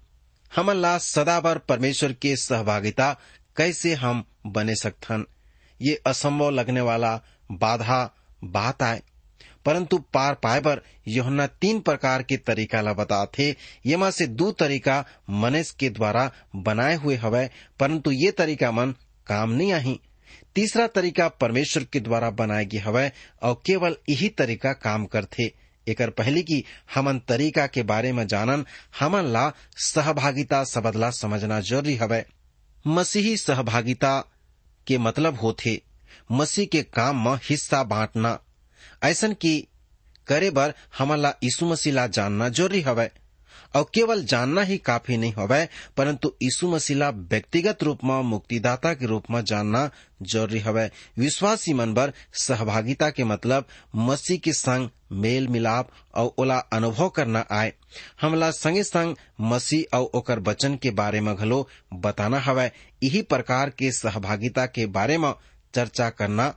हमन 0.55 0.75
ला 0.75 0.97
सदा 0.97 1.39
बार 1.39 1.57
परमेश्वर 1.57 2.13
के 2.13 2.35
सहभागिता 2.35 3.17
कैसे 3.57 3.93
हम 3.93 4.23
बने 4.45 4.75
सकथन? 4.75 5.25
ये 5.81 6.01
असंभव 6.07 6.49
लगने 6.49 6.81
वाला 6.81 7.21
बाधा 7.51 8.13
बात 8.43 8.83
आए। 8.83 9.01
परंतु 9.69 9.97
पार 9.97 10.33
पाए 10.33 10.59
पर 10.59 10.81
यहुन्ना 11.07 11.47
तीन 11.47 11.79
प्रकार 11.79 12.23
के 12.23 12.37
तरीका 12.37 12.81
ला 12.81 12.93
बताथे 12.93 13.55
ये 13.85 13.97
में 13.97 14.11
से 14.11 14.27
दो 14.27 14.51
तरीका 14.51 15.05
मनुष्य 15.29 15.75
के 15.79 15.89
द्वारा 15.89 16.31
बनाए 16.55 16.95
हुए 16.95 17.15
हवै, 17.15 17.49
परंतु 17.79 18.11
ये 18.11 18.31
तरीका 18.31 18.71
मन 18.71 18.95
काम 19.27 19.51
नहीं 19.51 19.73
आही। 19.73 19.99
तीसरा 20.55 20.87
तरीका 20.87 21.27
परमेश्वर 21.27 21.83
के 21.83 21.99
द्वारा 21.99 22.29
बनाए 22.29 22.65
गए 22.65 22.77
हवै, 22.77 23.11
और 23.43 23.61
केवल 23.65 23.97
यही 24.09 24.29
तरीका 24.29 24.73
काम 24.73 25.05
करथे। 25.05 25.53
एकर 25.87 26.09
पहले 26.09 26.41
की 26.41 26.65
हमन 26.95 27.19
तरीका 27.19 27.67
के 27.67 27.83
बारे 27.83 28.13
में 28.13 28.27
जानन, 28.27 28.65
हमन 28.99 29.25
ला 29.25 29.53
सहभागिता 29.77 30.63
सबदला 30.63 31.09
समझना 31.11 31.59
ज़रूरी 31.59 31.95
हवै। 31.95 32.25
मसीही 32.87 33.37
सहभागिता 33.37 34.19
के 34.87 34.97
मतलब 34.97 35.35
होथे, 35.35 35.81
मसीह 36.31 36.65
के 36.65 36.83
काम 36.83 37.29
में 37.29 37.35
हिस्सा 37.35 37.83
बांटना। 37.83 38.39
ऐसन 39.03 39.33
की 39.33 39.67
करे 40.27 40.49
बर 40.51 40.73
हमन 40.97 41.17
ला 41.17 41.33
यीशु 41.43 41.65
मसीह 41.65 41.93
ला 41.93 42.07
जानना 42.07 42.49
ज़रूरी 42.49 42.81
हवै। 42.81 43.09
और 43.75 43.91
केवल 43.93 44.23
जानना 44.23 44.61
ही 44.61 44.77
काफ़ी 44.77 45.17
नहीं 45.17 45.33
हवै, 45.37 45.67
परंतु 45.97 46.33
यीशु 46.41 46.67
मसीह 46.67 46.97
ला 46.97 47.09
व्यक्तिगत 47.09 47.83
रूप 47.83 47.99
में, 48.03 48.21
मुक्तिदाता 48.23 48.93
के 48.93 49.05
रूप 49.05 49.23
में 49.31 49.43
जानना 49.45 49.89
ज़रूरी 50.23 50.59
हवै। 50.59 50.91
विश्वासी 51.17 51.73
मन 51.73 51.93
बर 51.93 52.13
सहभागिता 52.33 53.09
के 53.09 53.23
मतलब 53.23 53.65
मसीह 53.95 54.37
के 54.37 54.53
संग 54.53 54.89
मेल 55.11 55.47
मिलाप 55.47 55.89
और 56.15 56.33
ओला 56.37 56.57
अनुभव 56.57 57.09
करना 57.09 57.45
आए। 57.51 57.73
हमला 58.21 58.51
संगे 58.51 58.83
संग 58.83 59.15
मसीह 59.41 59.97
और 59.97 60.11
ओकर 60.13 60.39
वचन 60.39 60.75
के 60.75 60.89
बारे 60.91 61.21
में 61.21 61.35
घलो 61.35 61.67
बताना 61.93 62.39
हवै। 62.39 62.71
यही 63.03 63.21
प्रकार 63.21 63.69
के 63.69 63.91
सहभागिता 63.91 64.65
के 64.65 64.85
बारे 64.85 65.17
में 65.17 65.33
चर्चा 65.75 66.09
करना 66.09 66.53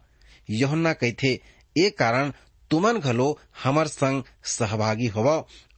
यहुन्ना 0.50 0.92
कहथे 0.92 1.40
ए 1.78 1.90
कारण 1.90 2.32
तुमन 2.70 2.98
घलो 2.98 3.38
हमर 3.64 3.86
संग 3.86 4.22
सहभागी 4.44 5.06
होव 5.06 5.28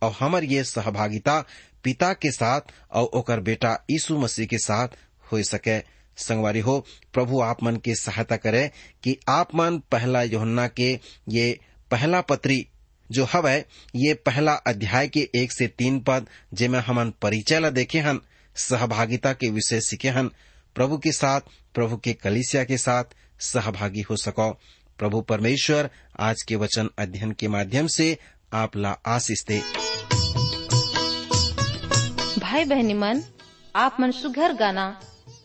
और 0.02 0.12
हमर 0.20 0.44
ये 0.44 0.64
सहभागिता 0.64 1.44
पिता 1.84 2.12
के 2.12 2.30
साथ 2.30 2.60
और 2.92 3.04
ओकर 3.04 3.40
बेटा 3.40 3.84
यीशु 3.90 4.18
मसीह 4.18 4.46
के 4.46 4.58
साथ 4.58 4.88
हो 5.32 5.42
सके। 5.42 5.94
संगवारी 6.16 6.60
हो, 6.60 6.86
प्रभु 7.12 7.40
आप 7.40 7.62
मन 7.62 7.76
के 7.76 7.94
सहायता 7.94 8.36
करे 8.36 8.70
कि 9.02 9.18
आप 9.28 9.54
मन 9.54 9.78
पहला 9.78 10.22
योहन्ना 10.22 10.68
के 10.68 11.00
ये 11.28 11.60
पहला 11.90 12.20
पत्री 12.20 12.66
जो 13.10 13.24
हवै, 13.24 13.64
ये 13.96 14.14
पहला 14.14 14.52
अध्याय 14.52 15.08
के 15.08 15.30
एक 15.34 15.52
से 15.52 15.66
तीन 15.66 16.00
पद 16.00 16.26
जेमे 16.54 16.78
हमन 16.78 17.12
परिचय 17.22 17.60
ला 17.60 17.70
देखे 17.70 18.00
हन, 18.00 18.20
सहभागिता 18.56 19.32
के 19.32 19.50
विषय 19.50 19.80
सीखे 19.80 20.08
हन। 20.08 20.30
प्रभु 20.74 20.98
के 20.98 21.12
साथ, 21.12 21.40
प्रभु 21.74 21.96
के 21.96 22.12
कलिसिया 22.12 22.64
के 22.64 22.78
साथ 22.78 23.04
सहभागी 23.40 24.00
हो 24.00 24.16
सको। 24.16 24.60
प्रभु 24.98 25.20
परमेश्वर, 25.20 25.88
आज 26.20 26.42
के 26.42 26.56
वचन 26.56 26.88
अध्ययन 26.98 27.32
के 27.32 27.48
माध्यम 27.48 27.86
से 27.86 28.16
आप 28.52 28.76
ला 28.76 28.90
आशीष 29.06 29.44
दे। 29.44 29.58
भाई 32.40 32.64
बहनी 32.64 32.94
मन, 32.94 33.22
आप 33.76 33.96
मन 34.00 34.10
सुघर 34.10 34.52
गाना 34.52 34.86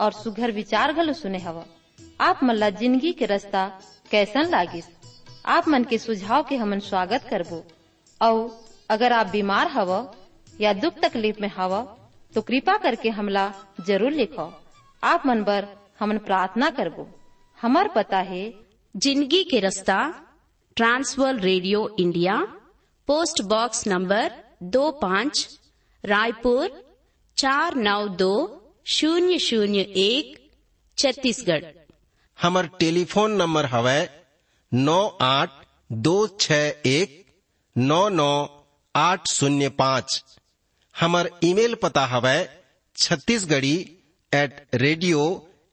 और 0.01 0.11
सुघर 0.13 0.51
विचार 0.51 0.93
घलो 0.93 1.13
सुने 1.13 1.39
हवा। 1.39 1.65
आप 2.21 2.39
मन 2.43 2.55
ला 2.55 2.69
ज़िंदगी 2.69 3.11
के 3.13 3.25
रास्ता 3.25 3.67
कैसन 4.11 4.49
लागिस? 4.49 4.85
आप 5.45 5.67
मन 5.67 5.83
के 5.83 5.97
सुझाव 5.97 6.43
के 6.43 6.55
हमन 6.55 6.79
स्वागत 6.79 7.27
करबो। 7.29 7.63
और 8.21 8.63
अगर 8.89 9.13
आप 9.13 9.27
बीमार 9.27 9.67
हव 9.67 9.91
या 10.61 10.73
दुख 10.75 10.93
तकलीफ़ 11.03 11.41
में 11.41 11.51
हव 11.57 11.81
तो 12.33 12.41
कृपा 12.41 12.77
करके 12.77 13.09
हमला 13.09 13.51
ज़रूर 13.87 14.11
लिखो। 14.11 14.51
आप 15.03 15.25
मन 15.25 15.43
बर 15.43 15.67
हमन 15.99 16.17
प्रार्थना 16.17 16.69
करबो। 16.69 17.07
हमार 17.59 17.87
पता 17.87 18.17
है 18.23 18.43
ज़िंदगी 18.95 19.43
के 19.43 19.59
रास्ता, 19.59 19.97
trans world 20.77 21.39
radio 21.39 21.79
India, 21.99 22.35
post 23.07 23.41
box 23.41 23.85
number 23.87 24.31
दो 24.71 24.89
पाँच, 25.01 25.59
रायपुर, 26.03 26.69
चार 27.37 27.75
नौ 27.77 28.07
दो, 28.21 28.31
शून्य 28.87 29.37
शून्य 29.39 29.81
एक, 29.97 30.35
छत्तीसगढ़। 30.97 31.65
हमर 32.39 32.67
टेलीफोन 32.79 33.35
नंबर 33.35 33.65
हवै 33.65 34.01
नौ 34.71 34.99
आठ 35.21 35.63
दो 36.07 36.17
छ 36.39 36.59
एक, 36.87 37.25
नौ 37.75 38.07
नौ 38.09 38.33
आठ 38.95 39.27
शून्य 39.29 39.69
पाँच। 39.79 40.21
हमर 40.95 41.29
ईमेल 41.43 41.75
पता 41.83 42.05
हवै 42.07 42.37
Chhattisgarhi 42.95 43.75
at 44.31 44.61
radio 44.75 45.25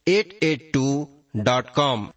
at 0.06 0.38
at 0.44 0.70
two 0.74 0.88
dot 1.36 1.74
com 1.74 2.10